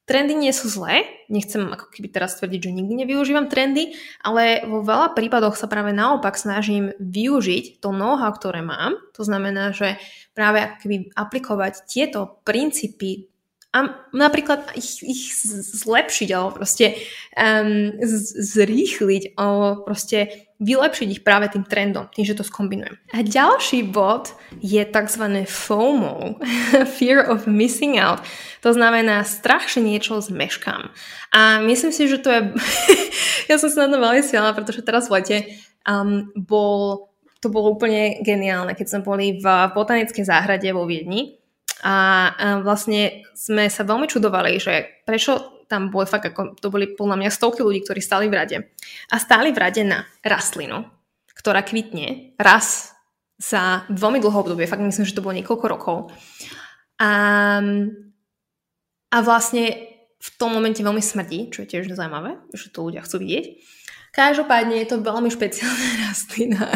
Trendy 0.09 0.33
nie 0.33 0.57
sú 0.57 0.73
zlé, 0.73 1.05
nechcem 1.29 1.69
ako 1.69 1.93
keby 1.93 2.09
teraz 2.09 2.41
tvrdiť, 2.41 2.61
že 2.65 2.73
nikdy 2.73 3.05
nevyužívam 3.05 3.53
trendy, 3.53 3.93
ale 4.25 4.65
vo 4.65 4.81
veľa 4.81 5.13
prípadoch 5.13 5.53
sa 5.53 5.69
práve 5.69 5.93
naopak 5.93 6.33
snažím 6.41 6.97
využiť 6.97 7.85
to 7.85 7.93
know-how, 7.93 8.33
ktoré 8.33 8.65
mám. 8.65 8.97
To 9.21 9.23
znamená, 9.29 9.77
že 9.77 10.01
práve 10.33 10.65
ako 10.65 10.77
keby 10.81 10.97
aplikovať 11.13 11.85
tieto 11.85 12.41
princípy 12.49 13.29
a 13.69 14.09
napríklad 14.17 14.73
ich, 14.81 15.05
ich 15.05 15.29
zlepšiť 15.85 16.29
alebo 16.33 16.57
proste 16.57 16.97
um, 17.37 17.93
zrýchliť 18.41 19.37
alebo 19.37 19.85
proste 19.85 20.48
vylepšiť 20.59 21.09
ich 21.09 21.23
práve 21.23 21.47
tým 21.55 21.63
trendom, 21.63 22.11
tým, 22.11 22.27
že 22.27 22.35
to 22.35 22.43
skombinujem. 22.43 22.99
A 23.15 23.23
ďalší 23.23 23.87
bod 23.87 24.35
je 24.59 24.83
tzv. 24.83 25.25
FOMO, 25.47 26.43
Fear 26.99 27.31
of 27.31 27.47
Missing 27.47 28.03
Out. 28.03 28.27
To 28.67 28.75
znamená 28.75 29.23
strach, 29.23 29.71
že 29.71 29.79
niečo 29.79 30.19
zmeškám. 30.19 30.91
A 31.31 31.63
myslím 31.63 31.95
si, 31.95 32.11
že 32.11 32.19
to 32.19 32.35
je... 32.35 32.41
ja 33.51 33.57
som 33.63 33.71
sa 33.71 33.87
na 33.87 33.95
to 33.95 34.03
veľmi 34.03 34.23
smiala, 34.27 34.51
pretože 34.51 34.83
teraz 34.83 35.07
v 35.07 35.23
lete 35.23 35.37
um, 35.87 36.27
bol, 36.35 37.07
to 37.39 37.47
bolo 37.55 37.79
úplne 37.79 38.19
geniálne, 38.27 38.75
keď 38.75 38.87
sme 38.99 39.01
boli 39.07 39.27
v 39.39 39.47
botanickej 39.71 40.27
záhrade 40.27 40.67
vo 40.75 40.91
Viedni 40.91 41.39
a 41.79 42.35
vlastne 42.67 43.23
sme 43.39 43.71
sa 43.71 43.87
veľmi 43.87 44.11
čudovali, 44.11 44.59
že 44.59 45.07
prečo 45.07 45.58
tam 45.69 45.93
boli 45.93 46.09
fakt 46.09 46.33
ako, 46.33 46.57
to 46.57 46.73
boli 46.73 46.89
podľa 46.97 47.21
mňa 47.21 47.31
stovky 47.31 47.61
ľudí, 47.61 47.85
ktorí 47.85 48.01
stali 48.01 48.27
v 48.27 48.37
rade. 48.41 48.57
A 49.13 49.21
stáli 49.21 49.53
v 49.53 49.61
rade 49.61 49.85
na 49.85 50.09
rastlinu, 50.25 50.89
ktorá 51.37 51.61
kvitne 51.61 52.35
raz 52.41 52.97
za 53.39 53.87
veľmi 53.93 54.19
dlho 54.19 54.43
obdobie, 54.43 54.67
fakt 54.67 54.83
myslím, 54.83 55.07
že 55.07 55.15
to 55.15 55.23
bolo 55.23 55.37
niekoľko 55.39 55.67
rokov. 55.69 55.97
A, 56.99 57.11
a 59.13 59.17
vlastne 59.23 59.95
v 60.19 60.29
tom 60.35 60.51
momente 60.51 60.83
veľmi 60.83 60.99
smrdí, 60.99 61.55
čo 61.55 61.63
je 61.63 61.71
tiež 61.71 61.95
zaujímavé, 61.95 62.43
že 62.51 62.75
to 62.75 62.83
ľudia 62.83 63.07
chcú 63.07 63.23
vidieť. 63.23 63.47
Každopádne 64.11 64.83
je 64.83 64.89
to 64.91 65.05
veľmi 65.05 65.31
špeciálna 65.31 65.89
rastlina 66.11 66.75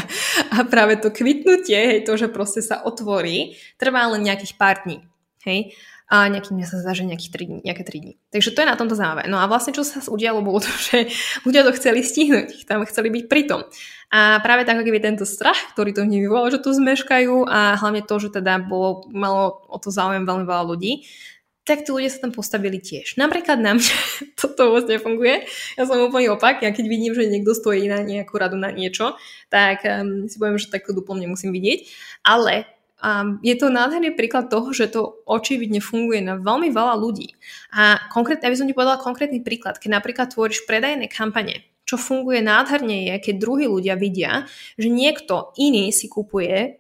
a 0.55 0.63
práve 0.63 1.01
to 1.03 1.11
kvitnutie, 1.11 1.75
hej, 1.75 2.01
to, 2.07 2.15
že 2.15 2.31
proste 2.31 2.63
sa 2.63 2.87
otvorí, 2.87 3.59
trvá 3.81 4.07
len 4.15 4.23
nejakých 4.23 4.55
pár 4.55 4.87
dní. 4.87 5.03
Hej? 5.43 5.75
A 6.13 6.29
nejaký 6.29 6.53
mňa 6.53 6.69
sa 6.69 6.77
zdá, 6.77 6.93
že 6.93 7.09
nejakých 7.09 7.33
3 7.33 7.49
dní, 7.49 7.59
nejaké 7.65 7.89
3 7.89 8.05
dní. 8.05 8.15
Takže 8.29 8.53
to 8.53 8.61
je 8.61 8.69
na 8.69 8.77
tomto 8.77 8.93
zaujímavé. 8.93 9.33
No 9.33 9.41
a 9.41 9.49
vlastne 9.49 9.73
čo 9.73 9.81
sa 9.81 10.05
udialo, 10.05 10.45
bolo 10.45 10.61
to, 10.61 10.69
že 10.93 11.09
ľudia 11.49 11.65
to 11.65 11.73
chceli 11.73 12.05
stihnúť, 12.05 12.69
tam 12.69 12.85
chceli 12.85 13.09
byť 13.09 13.25
pritom. 13.33 13.65
A 14.13 14.45
práve 14.45 14.69
tak, 14.69 14.85
keby 14.85 15.01
tento 15.01 15.25
strach, 15.25 15.57
ktorý 15.73 15.97
to 15.97 16.05
vyvolal, 16.05 16.53
že 16.53 16.61
to 16.61 16.77
zmeškajú 16.77 17.49
a 17.49 17.81
hlavne 17.81 18.05
to, 18.05 18.15
že 18.21 18.29
teda 18.29 18.61
bolo, 18.61 19.09
malo 19.09 19.65
o 19.73 19.81
to 19.81 19.89
záujem 19.89 20.29
veľmi 20.29 20.45
veľa 20.45 20.65
ľudí, 20.69 21.09
tak 21.65 21.87
tí 21.87 21.95
ľudia 21.95 22.11
sa 22.11 22.29
tam 22.29 22.35
postavili 22.35 22.83
tiež. 22.83 23.17
Napríklad 23.17 23.57
na 23.57 23.79
mňa 23.79 23.97
toto 24.41 24.69
vôbec 24.69 24.93
nefunguje. 24.93 25.49
Ja 25.79 25.89
som 25.89 25.97
úplne 26.03 26.35
opak. 26.35 26.61
Ja 26.61 26.75
keď 26.75 26.87
vidím, 26.93 27.17
že 27.17 27.25
niekto 27.25 27.57
stojí 27.57 27.89
na 27.89 28.05
nejakú 28.05 28.35
radu 28.37 28.61
na 28.61 28.69
niečo, 28.69 29.17
tak 29.49 29.81
um, 29.87 30.29
si 30.29 30.37
poviem, 30.37 30.59
že 30.59 30.69
takto 30.69 30.93
duplom 30.93 31.17
nemusím 31.17 31.55
vidieť. 31.55 31.89
Ale 32.27 32.67
um, 33.03 33.43
je 33.43 33.55
to 33.59 33.69
nádherný 33.69 34.15
príklad 34.15 34.49
toho, 34.49 34.71
že 34.71 34.89
to 34.95 35.21
očividne 35.27 35.83
funguje 35.83 36.23
na 36.23 36.39
veľmi 36.39 36.71
veľa 36.71 36.95
ľudí. 36.97 37.35
A 37.75 37.99
konkrétne, 38.15 38.47
aby 38.49 38.57
som 38.57 38.69
ti 38.71 38.73
povedala 38.73 39.03
konkrétny 39.03 39.43
príklad, 39.43 39.83
keď 39.83 39.99
napríklad 39.99 40.31
tvoríš 40.31 40.65
predajné 40.65 41.11
kampane, 41.11 41.67
čo 41.83 41.99
funguje 41.99 42.41
nádherne 42.41 43.13
je, 43.13 43.15
keď 43.19 43.35
druhí 43.43 43.67
ľudia 43.67 43.99
vidia, 43.99 44.47
že 44.79 44.89
niekto 44.89 45.53
iný 45.59 45.91
si 45.91 46.07
kupuje 46.07 46.79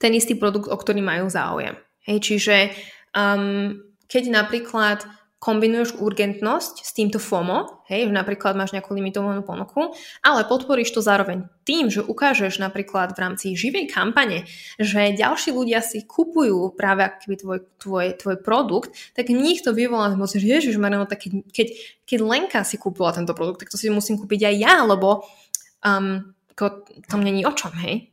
ten 0.00 0.12
istý 0.16 0.38
produkt, 0.38 0.70
o 0.70 0.76
ktorý 0.78 1.04
majú 1.04 1.28
záujem. 1.28 1.76
Hej, 2.08 2.18
čiže 2.24 2.56
um, 3.12 3.76
keď 4.08 4.32
napríklad 4.32 5.04
kombinuješ 5.40 5.96
urgentnosť 5.96 6.84
s 6.84 6.92
týmto 6.92 7.16
FOMO, 7.16 7.88
hej, 7.88 8.06
že 8.06 8.12
napríklad 8.12 8.52
máš 8.60 8.76
nejakú 8.76 8.92
limitovanú 8.92 9.40
ponuku, 9.40 9.96
ale 10.20 10.44
podporíš 10.44 10.92
to 10.92 11.00
zároveň 11.00 11.48
tým, 11.64 11.88
že 11.88 12.04
ukážeš 12.04 12.60
napríklad 12.60 13.16
v 13.16 13.22
rámci 13.24 13.56
živej 13.56 13.88
kampane, 13.88 14.44
že 14.76 15.16
ďalší 15.16 15.56
ľudia 15.56 15.80
si 15.80 16.04
kupujú 16.04 16.76
práve 16.76 17.08
aký 17.08 17.40
tvoj, 17.40 17.64
tvoj, 17.80 18.20
tvoj 18.20 18.36
produkt, 18.44 18.92
tak 19.16 19.32
nich 19.32 19.64
to 19.64 19.72
vyvolá 19.72 20.12
moc, 20.12 20.28
že 20.28 20.44
ježiš, 20.44 20.76
no 20.76 21.08
tak 21.08 21.24
keď, 21.24 21.32
keď, 21.48 21.68
keď 22.04 22.18
Lenka 22.20 22.60
si 22.60 22.76
kúpila 22.76 23.16
tento 23.16 23.32
produkt, 23.32 23.64
tak 23.64 23.72
to 23.72 23.80
si 23.80 23.88
musím 23.88 24.20
kúpiť 24.20 24.44
aj 24.44 24.54
ja, 24.60 24.74
lebo 24.84 25.24
um, 25.80 26.36
to, 26.52 26.84
to 26.84 27.16
není 27.16 27.48
o 27.48 27.52
čom, 27.56 27.72
hej 27.80 28.12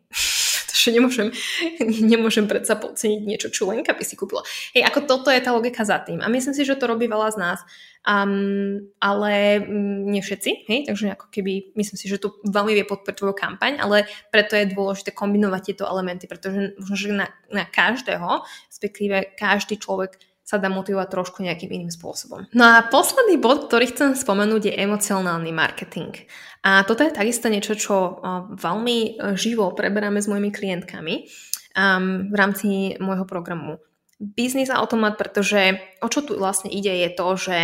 že 0.87 0.95
nemôžem, 0.95 1.27
nemôžem 2.15 2.47
predsa 2.47 2.79
podceniť 2.79 3.21
niečo, 3.27 3.51
čo 3.51 3.67
Lenka 3.67 3.91
by 3.91 4.03
si 4.07 4.15
kúpila. 4.15 4.47
Hej, 4.71 4.87
ako 4.87 4.99
toto 5.03 5.27
je 5.27 5.43
tá 5.43 5.51
logika 5.51 5.83
za 5.83 5.99
tým. 5.99 6.23
A 6.23 6.31
myslím 6.31 6.55
si, 6.55 6.63
že 6.63 6.79
to 6.79 6.87
robí 6.87 7.11
veľa 7.11 7.35
z 7.35 7.37
nás. 7.37 7.59
Um, 8.07 8.87
ale 9.03 9.59
um, 9.67 10.07
nie 10.07 10.23
všetci, 10.23 10.63
hej, 10.71 10.87
takže 10.87 11.11
ako 11.11 11.27
keby, 11.27 11.75
myslím 11.75 11.97
si, 11.99 12.07
že 12.07 12.23
to 12.23 12.39
veľmi 12.47 12.71
vie 12.71 12.87
podporiť 12.87 13.19
tvoju 13.19 13.35
kampaň, 13.35 13.83
ale 13.83 14.07
preto 14.31 14.55
je 14.55 14.71
dôležité 14.71 15.11
kombinovať 15.11 15.75
tieto 15.75 15.83
elementy, 15.83 16.23
pretože 16.23 16.71
možno, 16.79 16.95
že 16.95 17.11
na, 17.11 17.27
na 17.51 17.67
každého, 17.67 18.47
respektíve 18.71 19.35
každý 19.35 19.75
človek 19.75 20.23
sa 20.47 20.55
dá 20.55 20.71
motivovať 20.71 21.11
trošku 21.11 21.43
nejakým 21.43 21.67
iným 21.67 21.91
spôsobom. 21.91 22.47
No 22.55 22.63
a 22.63 22.87
posledný 22.87 23.35
bod, 23.35 23.67
ktorý 23.67 23.91
chcem 23.91 24.15
spomenúť, 24.15 24.71
je 24.71 24.79
emocionálny 24.79 25.51
marketing. 25.51 26.15
A 26.63 26.87
toto 26.87 27.03
je 27.03 27.11
takisto 27.11 27.51
niečo, 27.51 27.75
čo 27.75 28.23
veľmi 28.55 29.19
živo 29.35 29.75
preberáme 29.75 30.23
s 30.23 30.31
mojimi 30.31 30.55
klientkami 30.55 31.27
um, 31.75 32.31
v 32.31 32.35
rámci 32.39 32.95
môjho 33.03 33.27
programu 33.27 33.83
Business 34.23 34.71
Automat, 34.71 35.19
pretože 35.19 35.77
o 35.99 36.07
čo 36.07 36.23
tu 36.23 36.39
vlastne 36.39 36.71
ide 36.71 36.95
je 37.05 37.09
to, 37.11 37.27
že 37.35 37.57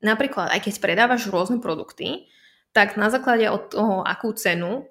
napríklad 0.00 0.50
aj 0.50 0.60
keď 0.64 0.74
predávaš 0.80 1.28
rôzne 1.28 1.60
produkty, 1.60 2.32
tak 2.72 2.96
na 2.96 3.12
základe 3.12 3.44
od 3.52 3.68
toho, 3.68 4.00
akú 4.02 4.32
cenu 4.32 4.88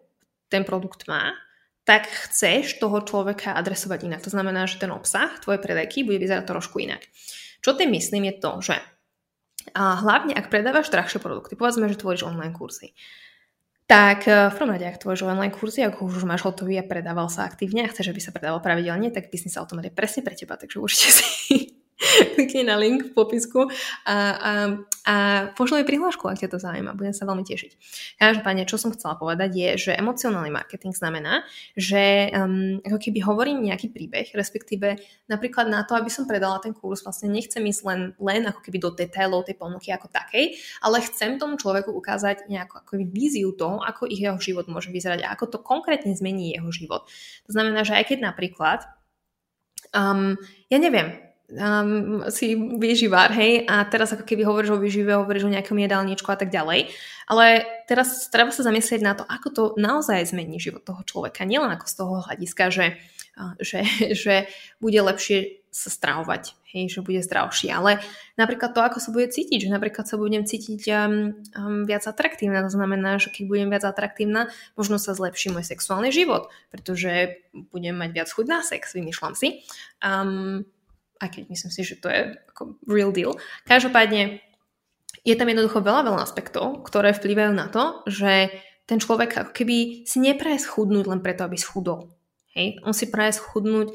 ten 0.48 0.62
produkt 0.62 1.10
má, 1.10 1.34
tak 1.92 2.08
chceš 2.08 2.80
toho 2.80 3.04
človeka 3.04 3.52
adresovať 3.52 4.08
inak. 4.08 4.24
To 4.24 4.32
znamená, 4.32 4.64
že 4.64 4.80
ten 4.80 4.88
obsah 4.96 5.28
tvojej 5.44 5.60
predajky 5.60 6.08
bude 6.08 6.24
vyzerať 6.24 6.48
trošku 6.48 6.80
inak. 6.80 7.04
Čo 7.60 7.76
tým 7.76 7.92
myslím 7.92 8.32
je 8.32 8.36
to, 8.40 8.52
že 8.64 8.76
a 9.76 10.00
hlavne 10.00 10.32
ak 10.32 10.48
predávaš 10.48 10.88
drahšie 10.88 11.20
produkty, 11.20 11.60
povedzme, 11.60 11.92
že 11.92 12.00
tvoríš 12.00 12.24
online 12.24 12.56
kurzy, 12.56 12.96
tak 13.86 14.24
e, 14.24 14.50
v 14.50 14.56
prvom 14.56 14.72
rade, 14.72 14.88
ak 14.88 15.04
tvoríš 15.04 15.28
online 15.28 15.52
kurzy, 15.52 15.84
ak 15.84 16.00
už 16.00 16.24
máš 16.24 16.48
hotový 16.48 16.80
a 16.80 16.88
predával 16.88 17.28
sa 17.28 17.44
aktívne 17.44 17.84
a 17.84 17.92
chceš, 17.92 18.16
aby 18.16 18.24
sa 18.24 18.32
predával 18.32 18.64
pravidelne, 18.64 19.12
tak 19.12 19.28
Business 19.30 19.60
Automat 19.60 19.92
je 19.92 19.94
presne 19.94 20.24
pre 20.24 20.34
teba, 20.34 20.56
takže 20.56 20.80
určite 20.80 21.12
si 21.12 21.81
klikni 22.36 22.66
na 22.66 22.76
link 22.78 23.10
v 23.10 23.14
popisku 23.14 23.70
a, 24.06 24.16
a, 24.16 24.52
a 25.06 25.16
pošli 25.54 25.82
mi 25.82 25.86
prihlášku, 25.86 26.26
ak 26.26 26.42
ťa 26.42 26.50
to 26.50 26.58
zaujíma. 26.58 26.98
Budem 26.98 27.14
sa 27.14 27.30
veľmi 27.30 27.46
tešiť. 27.46 27.72
Každopádne, 28.18 28.66
čo 28.66 28.82
som 28.82 28.90
chcela 28.94 29.18
povedať 29.18 29.52
je, 29.54 29.70
že 29.90 29.92
emocionálny 29.94 30.50
marketing 30.50 30.94
znamená, 30.94 31.46
že 31.78 32.34
um, 32.34 32.82
ako 32.82 32.98
keby 32.98 33.20
hovorím 33.22 33.62
nejaký 33.66 33.94
príbeh, 33.94 34.34
respektíve 34.34 34.98
napríklad 35.30 35.70
na 35.70 35.86
to, 35.86 35.94
aby 35.94 36.10
som 36.10 36.26
predala 36.26 36.58
ten 36.60 36.74
kurz, 36.74 37.06
vlastne 37.06 37.30
nechcem 37.30 37.62
ísť 37.62 37.82
len, 37.86 38.02
len 38.18 38.42
ako 38.50 38.60
keby 38.66 38.78
do 38.82 38.90
detailov 38.94 39.46
tej 39.46 39.58
ponuky 39.58 39.94
ako 39.94 40.10
takej, 40.10 40.58
ale 40.82 41.06
chcem 41.06 41.38
tomu 41.38 41.58
človeku 41.58 41.94
ukázať 41.94 42.50
nejakú 42.50 42.82
ako 42.82 42.92
víziu 43.10 43.54
toho, 43.54 43.82
ako 43.82 44.10
ich 44.10 44.22
jeho 44.22 44.38
život 44.42 44.66
môže 44.68 44.90
vyzerať 44.90 45.26
a 45.26 45.34
ako 45.34 45.58
to 45.58 45.58
konkrétne 45.62 46.14
zmení 46.14 46.58
jeho 46.58 46.70
život. 46.74 47.08
To 47.46 47.52
znamená, 47.54 47.86
že 47.86 47.98
aj 47.98 48.14
keď 48.14 48.20
napríklad 48.34 48.80
um, 49.96 50.38
ja 50.70 50.78
neviem, 50.80 51.31
um, 51.52 52.24
si 52.32 52.56
výživár, 52.56 53.32
hej, 53.36 53.68
a 53.68 53.84
teraz 53.88 54.16
ako 54.16 54.24
keby 54.24 54.48
hovoríš 54.48 54.72
o 54.76 54.82
výžive, 54.82 55.12
hovoríš 55.12 55.48
o 55.48 55.54
nejakom 55.54 55.78
jedálničku 55.78 56.28
a 56.32 56.38
tak 56.40 56.50
ďalej. 56.50 56.92
Ale 57.28 57.64
teraz 57.88 58.28
treba 58.32 58.52
sa 58.52 58.64
zamyslieť 58.64 59.02
na 59.04 59.14
to, 59.16 59.24
ako 59.28 59.48
to 59.52 59.64
naozaj 59.80 60.20
zmení 60.28 60.60
život 60.60 60.84
toho 60.84 61.04
človeka. 61.04 61.48
Nielen 61.48 61.72
ako 61.72 61.86
z 61.88 61.96
toho 61.96 62.14
hľadiska, 62.28 62.64
že, 62.72 62.86
že, 63.60 63.80
že 64.22 64.36
bude 64.80 65.00
lepšie 65.00 65.62
sa 65.72 65.88
stravovať, 65.88 66.52
hej, 66.76 66.92
že 66.92 67.00
bude 67.00 67.24
zdravší, 67.24 67.72
ale 67.72 68.04
napríklad 68.36 68.76
to, 68.76 68.84
ako 68.84 69.00
sa 69.00 69.16
bude 69.16 69.32
cítiť, 69.32 69.66
že 69.66 69.70
napríklad 69.72 70.04
sa 70.04 70.20
budem 70.20 70.44
cítiť 70.44 70.84
um, 70.92 71.32
um, 71.56 71.88
viac 71.88 72.04
atraktívna, 72.04 72.68
to 72.68 72.76
znamená, 72.76 73.16
že 73.24 73.32
keď 73.32 73.44
budem 73.48 73.68
viac 73.72 73.88
atraktívna, 73.88 74.52
možno 74.76 75.00
sa 75.00 75.16
zlepší 75.16 75.56
môj 75.56 75.64
sexuálny 75.64 76.12
život, 76.12 76.52
pretože 76.76 77.40
budem 77.72 77.96
mať 77.96 78.12
viac 78.12 78.30
chuť 78.36 78.46
na 78.52 78.60
sex, 78.68 78.92
vymýšľam 78.92 79.32
si. 79.32 79.64
Um, 80.04 80.68
aj 81.22 81.30
keď 81.38 81.44
myslím 81.54 81.72
si, 81.72 81.82
že 81.86 82.02
to 82.02 82.10
je 82.10 82.34
ako 82.52 82.76
real 82.90 83.14
deal. 83.14 83.38
Každopádne 83.70 84.42
je 85.22 85.36
tam 85.38 85.48
jednoducho 85.48 85.86
veľa, 85.86 86.02
veľa 86.10 86.20
aspektov, 86.26 86.82
ktoré 86.82 87.14
vplývajú 87.14 87.54
na 87.54 87.70
to, 87.70 88.02
že 88.10 88.50
ten 88.90 88.98
človek 88.98 89.30
ako 89.38 89.52
keby 89.54 90.04
si 90.10 90.18
nepraje 90.18 90.66
schudnúť 90.66 91.06
len 91.06 91.22
preto, 91.22 91.46
aby 91.46 91.56
schudol. 91.56 92.10
Hej? 92.58 92.82
On 92.82 92.92
si 92.92 93.08
praje 93.08 93.38
schudnúť 93.38 93.94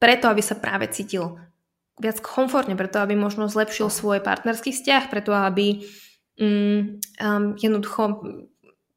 preto, 0.00 0.26
aby 0.32 0.40
sa 0.40 0.56
práve 0.56 0.88
cítil 0.90 1.36
viac 2.00 2.18
komfortne, 2.18 2.74
preto 2.74 2.98
aby 2.98 3.14
možno 3.14 3.46
zlepšil 3.46 3.86
svoj 3.86 4.18
partnerský 4.24 4.74
vzťah, 4.74 5.02
preto 5.12 5.30
aby 5.30 5.86
mm, 6.40 6.80
um, 7.22 7.44
jednoducho 7.54 8.02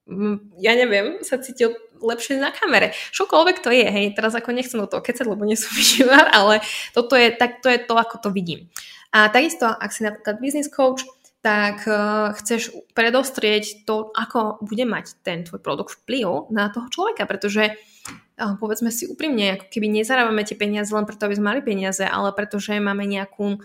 mm, 0.10 0.58
ja 0.58 0.74
neviem, 0.74 1.22
sa 1.22 1.38
cítil 1.38 1.78
lepšie 2.02 2.38
na 2.38 2.54
kamere. 2.54 2.94
Čokoľvek 3.14 3.58
to 3.62 3.70
je, 3.74 3.88
hej, 3.88 4.14
teraz 4.14 4.34
ako 4.34 4.54
nechcem 4.54 4.82
do 4.82 4.90
toho 4.90 5.04
kecať, 5.04 5.26
lebo 5.26 5.44
nie 5.44 5.60
som 5.60 5.74
vyživár, 5.80 6.30
ale 6.32 6.62
toto 6.94 7.18
je, 7.18 7.34
tak 7.34 7.60
to 7.62 7.68
je 7.68 7.80
to, 7.82 7.94
ako 7.98 8.22
to 8.24 8.30
vidím. 8.32 8.70
A 9.16 9.32
takisto, 9.32 9.66
ak 9.66 9.90
si 9.90 10.04
napríklad 10.04 10.38
business 10.44 10.68
coach, 10.68 11.08
tak 11.40 11.86
uh, 11.88 12.36
chceš 12.36 12.76
predostrieť 12.92 13.88
to, 13.88 14.12
ako 14.12 14.60
bude 14.66 14.84
mať 14.84 15.22
ten 15.24 15.48
tvoj 15.48 15.64
produkt 15.64 15.96
vplyv 16.04 16.52
na 16.52 16.68
toho 16.68 16.92
človeka, 16.92 17.24
pretože 17.24 17.72
uh, 17.72 18.58
povedzme 18.60 18.92
si 18.92 19.08
úprimne, 19.08 19.56
ako 19.56 19.72
keby 19.72 19.88
nezarábame 20.02 20.44
tie 20.44 20.60
peniaze 20.60 20.92
len 20.92 21.08
preto, 21.08 21.24
aby 21.24 21.38
sme 21.38 21.56
mali 21.56 21.62
peniaze, 21.64 22.04
ale 22.04 22.36
pretože 22.36 22.76
máme 22.76 23.08
nejakú 23.08 23.64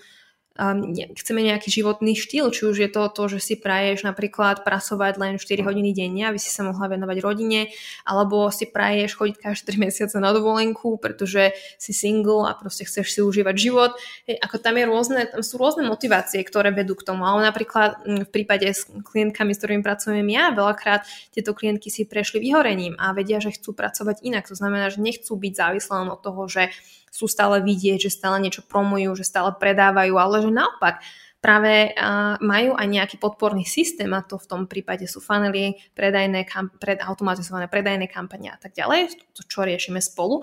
um, 0.59 0.93
chceme 1.17 1.41
nejaký 1.41 1.73
životný 1.73 2.13
štýl, 2.17 2.53
či 2.53 2.63
už 2.69 2.77
je 2.77 2.91
to 2.93 3.09
to, 3.09 3.23
že 3.37 3.39
si 3.41 3.55
praješ 3.57 4.05
napríklad 4.05 4.65
pracovať 4.67 5.15
len 5.17 5.33
4 5.41 5.65
hodiny 5.65 5.97
denne, 5.97 6.29
aby 6.29 6.39
si 6.41 6.53
sa 6.53 6.67
mohla 6.67 6.93
venovať 6.93 7.19
rodine, 7.25 7.73
alebo 8.05 8.53
si 8.53 8.69
praješ 8.69 9.17
chodiť 9.17 9.37
každé 9.41 9.77
3 9.77 9.83
mesiace 9.89 10.17
na 10.21 10.31
dovolenku, 10.35 11.01
pretože 11.01 11.57
si 11.81 11.93
single 11.97 12.49
a 12.49 12.53
proste 12.57 12.85
chceš 12.85 13.17
si 13.17 13.21
užívať 13.25 13.55
život. 13.57 13.97
Hej, 14.29 14.41
ako 14.41 14.57
tam, 14.61 14.77
je 14.77 14.85
rôzne, 14.89 15.21
tam 15.29 15.41
sú 15.41 15.57
rôzne 15.57 15.89
motivácie, 15.89 16.45
ktoré 16.45 16.75
vedú 16.75 16.97
k 16.99 17.07
tomu, 17.07 17.25
ale 17.25 17.45
napríklad 17.49 18.05
v 18.05 18.29
prípade 18.29 18.69
s 18.69 18.89
klientkami, 18.89 19.57
s 19.57 19.61
ktorými 19.61 19.83
pracujem 19.85 20.27
ja, 20.29 20.53
veľakrát 20.53 21.05
tieto 21.33 21.57
klientky 21.57 21.89
si 21.89 22.05
prešli 22.05 22.41
vyhorením 22.41 22.97
a 23.01 23.17
vedia, 23.17 23.41
že 23.41 23.55
chcú 23.55 23.73
pracovať 23.73 24.25
inak. 24.25 24.49
To 24.49 24.57
znamená, 24.57 24.93
že 24.93 25.01
nechcú 25.01 25.35
byť 25.37 25.53
závislé 25.53 25.97
od 26.09 26.21
toho, 26.21 26.43
že 26.49 26.73
sú 27.13 27.29
stále 27.29 27.61
vidieť, 27.61 28.09
že 28.09 28.17
stále 28.17 28.41
niečo 28.41 28.65
promujú, 28.65 29.13
že 29.13 29.29
stále 29.29 29.53
predávajú, 29.53 30.17
ale 30.17 30.41
že 30.41 30.49
naopak 30.49 31.05
práve 31.45 31.93
uh, 31.93 32.41
majú 32.41 32.73
aj 32.73 32.87
nejaký 32.89 33.17
podporný 33.21 33.69
systém 33.69 34.09
a 34.17 34.25
to 34.25 34.41
v 34.41 34.49
tom 34.49 34.63
prípade 34.65 35.05
sú 35.05 35.21
funnely, 35.21 35.77
predajné, 35.93 36.49
kam, 36.49 36.73
pred, 36.81 37.03
automatizované 37.03 37.69
predajné 37.69 38.09
kampane 38.09 38.49
a 38.49 38.57
tak 38.57 38.73
ďalej, 38.73 39.13
to 39.37 39.45
čo 39.45 39.67
riešime 39.67 40.01
spolu 40.01 40.41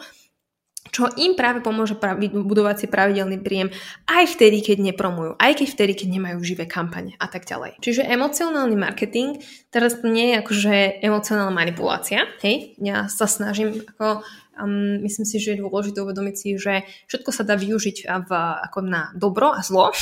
čo 0.89 1.11
im 1.19 1.35
práve 1.35 1.59
pomôže 1.59 1.99
pravi, 1.99 2.31
budovať 2.31 2.75
si 2.79 2.87
pravidelný 2.87 3.37
príjem 3.43 3.69
aj 4.07 4.39
vtedy, 4.39 4.63
keď 4.63 4.91
nepromujú, 4.91 5.35
aj 5.37 5.61
keď 5.61 5.67
vtedy, 5.75 5.93
keď 5.93 6.07
nemajú 6.17 6.37
živé 6.41 6.65
kampane 6.65 7.13
a 7.19 7.27
tak 7.27 7.45
ďalej. 7.45 7.77
Čiže 7.83 8.07
emocionálny 8.07 8.79
marketing, 8.79 9.43
teraz 9.69 9.99
nie 10.01 10.33
je 10.33 10.35
akože 10.41 11.03
emocionálna 11.03 11.53
manipulácia, 11.53 12.25
hej, 12.41 12.79
ja 12.79 13.05
sa 13.11 13.27
snažím 13.27 13.85
ako 13.95 14.23
Um, 14.59 14.99
myslím 15.01 15.25
si, 15.25 15.39
že 15.39 15.55
je 15.55 15.63
dôležité 15.63 16.03
uvedomiť 16.03 16.35
si, 16.35 16.59
že 16.59 16.83
všetko 17.07 17.31
sa 17.31 17.47
dá 17.47 17.55
využiť 17.55 18.05
v, 18.05 18.31
ako 18.69 18.79
na 18.83 19.09
dobro 19.15 19.55
a 19.55 19.63
zlo 19.63 19.95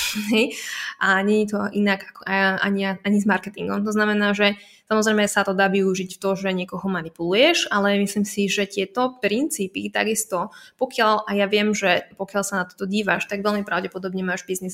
a 1.05 1.07
nie 1.21 1.45
je 1.45 1.47
to 1.53 1.59
inak 1.77 2.01
ako, 2.09 2.21
ani, 2.27 2.97
ani 2.97 3.17
s 3.21 3.29
marketingom. 3.29 3.85
To 3.85 3.93
znamená, 3.93 4.33
že 4.33 4.57
samozrejme 4.89 5.29
sa 5.29 5.45
to 5.45 5.53
dá 5.53 5.69
využiť 5.69 6.17
v 6.17 6.21
to, 6.21 6.29
že 6.33 6.49
niekoho 6.51 6.89
manipuluješ, 6.89 7.69
ale 7.69 8.01
myslím 8.01 8.25
si, 8.25 8.49
že 8.49 8.65
tieto 8.65 9.21
princípy 9.21 9.93
takisto, 9.93 10.49
pokiaľ, 10.81 11.29
a 11.29 11.31
ja 11.37 11.45
viem, 11.45 11.71
že 11.77 12.09
pokiaľ 12.17 12.43
sa 12.43 12.63
na 12.63 12.65
toto 12.65 12.89
díváš, 12.89 13.29
tak 13.29 13.45
veľmi 13.45 13.61
pravdepodobne 13.61 14.25
máš 14.25 14.43
biznis 14.49 14.73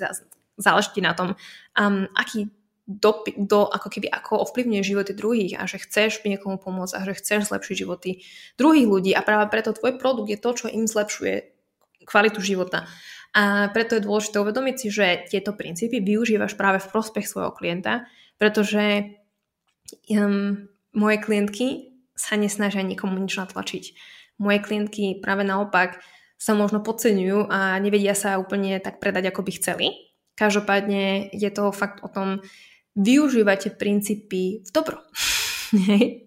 záleží 0.57 1.01
na 1.01 1.17
tom, 1.17 1.33
um, 1.77 2.05
aký 2.13 2.49
do, 2.83 3.23
do, 3.39 3.63
ako 3.71 3.87
keby 3.87 4.11
ako 4.11 4.43
ovplyvňuje 4.43 4.83
životy 4.83 5.15
druhých 5.15 5.55
a 5.55 5.63
že 5.63 5.79
chceš 5.79 6.19
niekomu 6.27 6.59
pomôcť 6.59 6.99
a 6.99 7.01
že 7.07 7.15
chceš 7.15 7.47
zlepšiť 7.47 7.75
životy 7.79 8.27
druhých 8.59 8.87
ľudí 8.87 9.11
a 9.15 9.23
práve 9.23 9.47
preto 9.47 9.71
tvoj 9.71 9.95
produkt 9.95 10.27
je 10.27 10.39
to, 10.39 10.49
čo 10.51 10.65
im 10.67 10.83
zlepšuje 10.83 11.35
kvalitu 12.03 12.43
života. 12.43 12.83
A 13.33 13.71
preto 13.71 13.97
je 13.97 14.05
dôležité 14.05 14.37
uvedomiť 14.43 14.75
si, 14.77 14.87
že 14.93 15.25
tieto 15.25 15.55
princípy 15.55 16.03
využívaš 16.03 16.53
práve 16.53 16.83
v 16.83 16.91
prospech 16.91 17.25
svojho 17.25 17.55
klienta, 17.55 18.05
pretože 18.37 19.15
um, 20.11 20.69
moje 20.93 21.17
klientky 21.23 21.97
sa 22.13 22.37
nesnažia 22.37 22.85
nikomu 22.85 23.17
nič 23.17 23.33
natlačiť. 23.39 23.83
Moje 24.37 24.59
klientky 24.61 25.17
práve 25.17 25.41
naopak 25.41 26.03
sa 26.37 26.53
možno 26.53 26.83
podceňujú 26.83 27.47
a 27.47 27.79
nevedia 27.79 28.13
sa 28.13 28.37
úplne 28.37 28.77
tak 28.83 28.99
predať, 28.99 29.31
ako 29.31 29.41
by 29.47 29.51
chceli. 29.55 29.87
Každopádne 30.35 31.31
je 31.33 31.49
to 31.49 31.71
fakt 31.73 32.03
o 32.05 32.09
tom, 32.11 32.43
využívate 32.93 33.73
princípy 33.73 34.61
v 34.61 34.69
dobro. 34.69 35.01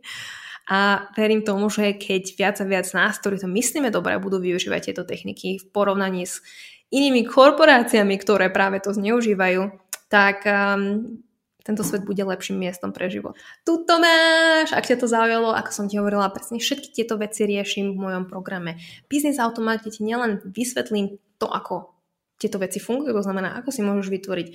a 0.67 0.79
verím 1.15 1.47
tomu, 1.47 1.71
že 1.71 1.95
keď 1.95 2.23
viac 2.35 2.57
a 2.59 2.67
viac 2.67 2.87
nás, 2.91 3.19
ktorí 3.23 3.39
to 3.39 3.47
myslíme 3.47 3.95
dobre, 3.95 4.19
budú 4.19 4.43
využívať 4.43 4.91
tieto 4.91 5.07
techniky 5.07 5.63
v 5.63 5.65
porovnaní 5.71 6.27
s 6.27 6.43
inými 6.91 7.27
korporáciami, 7.27 8.19
ktoré 8.19 8.51
práve 8.51 8.83
to 8.83 8.91
zneužívajú, 8.95 9.71
tak 10.11 10.47
um, 10.47 11.19
tento 11.67 11.83
svet 11.83 12.07
bude 12.07 12.23
lepším 12.23 12.63
miestom 12.63 12.95
pre 12.95 13.11
život. 13.11 13.35
Tuto 13.67 13.99
máš, 13.99 14.71
ak 14.71 14.87
ťa 14.87 15.03
to 15.03 15.11
zaujalo, 15.11 15.51
ako 15.51 15.71
som 15.75 15.87
ti 15.91 15.99
hovorila, 15.99 16.31
presne 16.31 16.63
všetky 16.63 16.95
tieto 16.95 17.19
veci 17.19 17.43
riešim 17.43 17.95
v 17.95 17.99
mojom 17.99 18.31
programe. 18.31 18.79
Business 19.11 19.43
Automate 19.43 19.91
ti 19.91 20.07
nielen 20.07 20.43
vysvetlím 20.47 21.19
to, 21.43 21.51
ako 21.51 21.96
tieto 22.37 22.61
veci 22.61 22.77
fungujú, 22.77 23.17
to 23.17 23.25
znamená, 23.25 23.57
ako 23.61 23.73
si 23.73 23.81
môžeš 23.81 24.09
vytvoriť 24.13 24.49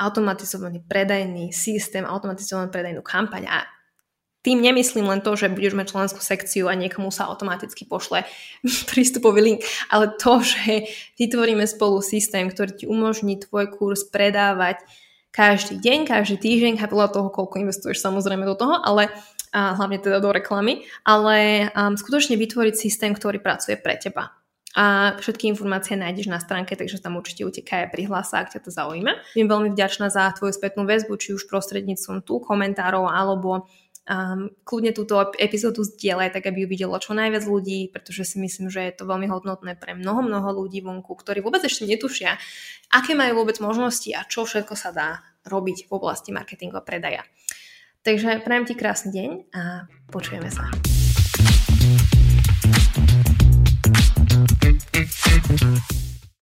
automatizovaný 0.00 0.84
predajný 0.84 1.52
systém, 1.52 2.04
automatizovanú 2.04 2.72
predajnú 2.72 3.04
kampaň. 3.04 3.44
A 3.48 3.58
tým 4.40 4.62
nemyslím 4.62 5.10
len 5.10 5.20
to, 5.26 5.34
že 5.34 5.50
budeš 5.50 5.74
mať 5.74 5.86
členskú 5.90 6.20
sekciu 6.22 6.70
a 6.70 6.78
niekomu 6.78 7.10
sa 7.10 7.26
automaticky 7.26 7.82
pošle 7.84 8.22
prístupový 8.90 9.40
link, 9.42 9.60
ale 9.90 10.14
to, 10.16 10.40
že 10.40 10.86
vytvoríme 11.18 11.66
spolu 11.66 11.98
systém, 12.00 12.48
ktorý 12.48 12.70
ti 12.72 12.84
umožní 12.86 13.42
tvoj 13.42 13.74
kurz 13.74 14.06
predávať 14.06 14.80
každý 15.34 15.76
deň, 15.82 16.08
každý 16.08 16.40
týždeň, 16.40 16.80
a 16.80 16.88
podľa 16.88 17.12
toho, 17.12 17.28
koľko 17.28 17.60
investuješ 17.60 18.00
samozrejme 18.00 18.48
do 18.48 18.56
toho, 18.56 18.80
ale 18.80 19.12
a 19.56 19.72
hlavne 19.72 19.96
teda 19.96 20.20
do 20.20 20.36
reklamy, 20.36 20.84
ale 21.00 21.68
um, 21.72 21.96
skutočne 21.96 22.36
vytvoriť 22.36 22.74
systém, 22.76 23.16
ktorý 23.16 23.40
pracuje 23.40 23.80
pre 23.80 23.96
teba 23.96 24.36
a 24.76 25.16
všetky 25.16 25.48
informácie 25.48 25.96
nájdeš 25.96 26.28
na 26.28 26.36
stránke, 26.36 26.76
takže 26.76 27.00
tam 27.00 27.16
určite 27.16 27.48
uteká 27.48 27.88
aj 27.88 27.96
prihlása, 27.96 28.44
ak 28.44 28.52
ťa 28.52 28.60
to 28.60 28.68
zaujíma. 28.68 29.16
Som 29.32 29.48
veľmi 29.48 29.72
vďačná 29.72 30.12
za 30.12 30.28
tvoju 30.36 30.52
spätnú 30.52 30.84
väzbu, 30.84 31.16
či 31.16 31.32
už 31.32 31.48
prostredníctvom 31.48 32.20
tu 32.20 32.44
komentárov 32.44 33.08
alebo 33.08 33.64
um, 34.04 34.52
kľudne 34.68 34.92
túto 34.92 35.32
epizódu 35.40 35.80
zdieľaj, 35.80 36.36
tak 36.36 36.52
aby 36.52 36.64
ju 36.64 36.68
videlo 36.68 36.92
čo 37.00 37.16
najviac 37.16 37.48
ľudí, 37.48 37.88
pretože 37.88 38.28
si 38.28 38.36
myslím, 38.36 38.68
že 38.68 38.84
je 38.84 38.92
to 39.00 39.08
veľmi 39.08 39.24
hodnotné 39.32 39.80
pre 39.80 39.96
mnoho, 39.96 40.20
mnoho 40.20 40.52
ľudí 40.52 40.84
vonku, 40.84 41.08
ktorí 41.08 41.40
vôbec 41.40 41.64
ešte 41.64 41.88
netušia, 41.88 42.36
aké 42.92 43.16
majú 43.16 43.40
vôbec 43.40 43.56
možnosti 43.64 44.12
a 44.12 44.28
čo 44.28 44.44
všetko 44.44 44.76
sa 44.76 44.92
dá 44.92 45.08
robiť 45.48 45.88
v 45.88 45.90
oblasti 45.96 46.36
marketingu 46.36 46.76
a 46.76 46.84
predaja. 46.84 47.24
Takže 48.04 48.44
prajem 48.44 48.68
ti 48.68 48.74
krásny 48.76 49.10
deň 49.10 49.30
a 49.56 49.62
počujeme 50.12 50.52
sa. 50.52 50.68
Thank 54.48 55.62
you. 55.62 56.15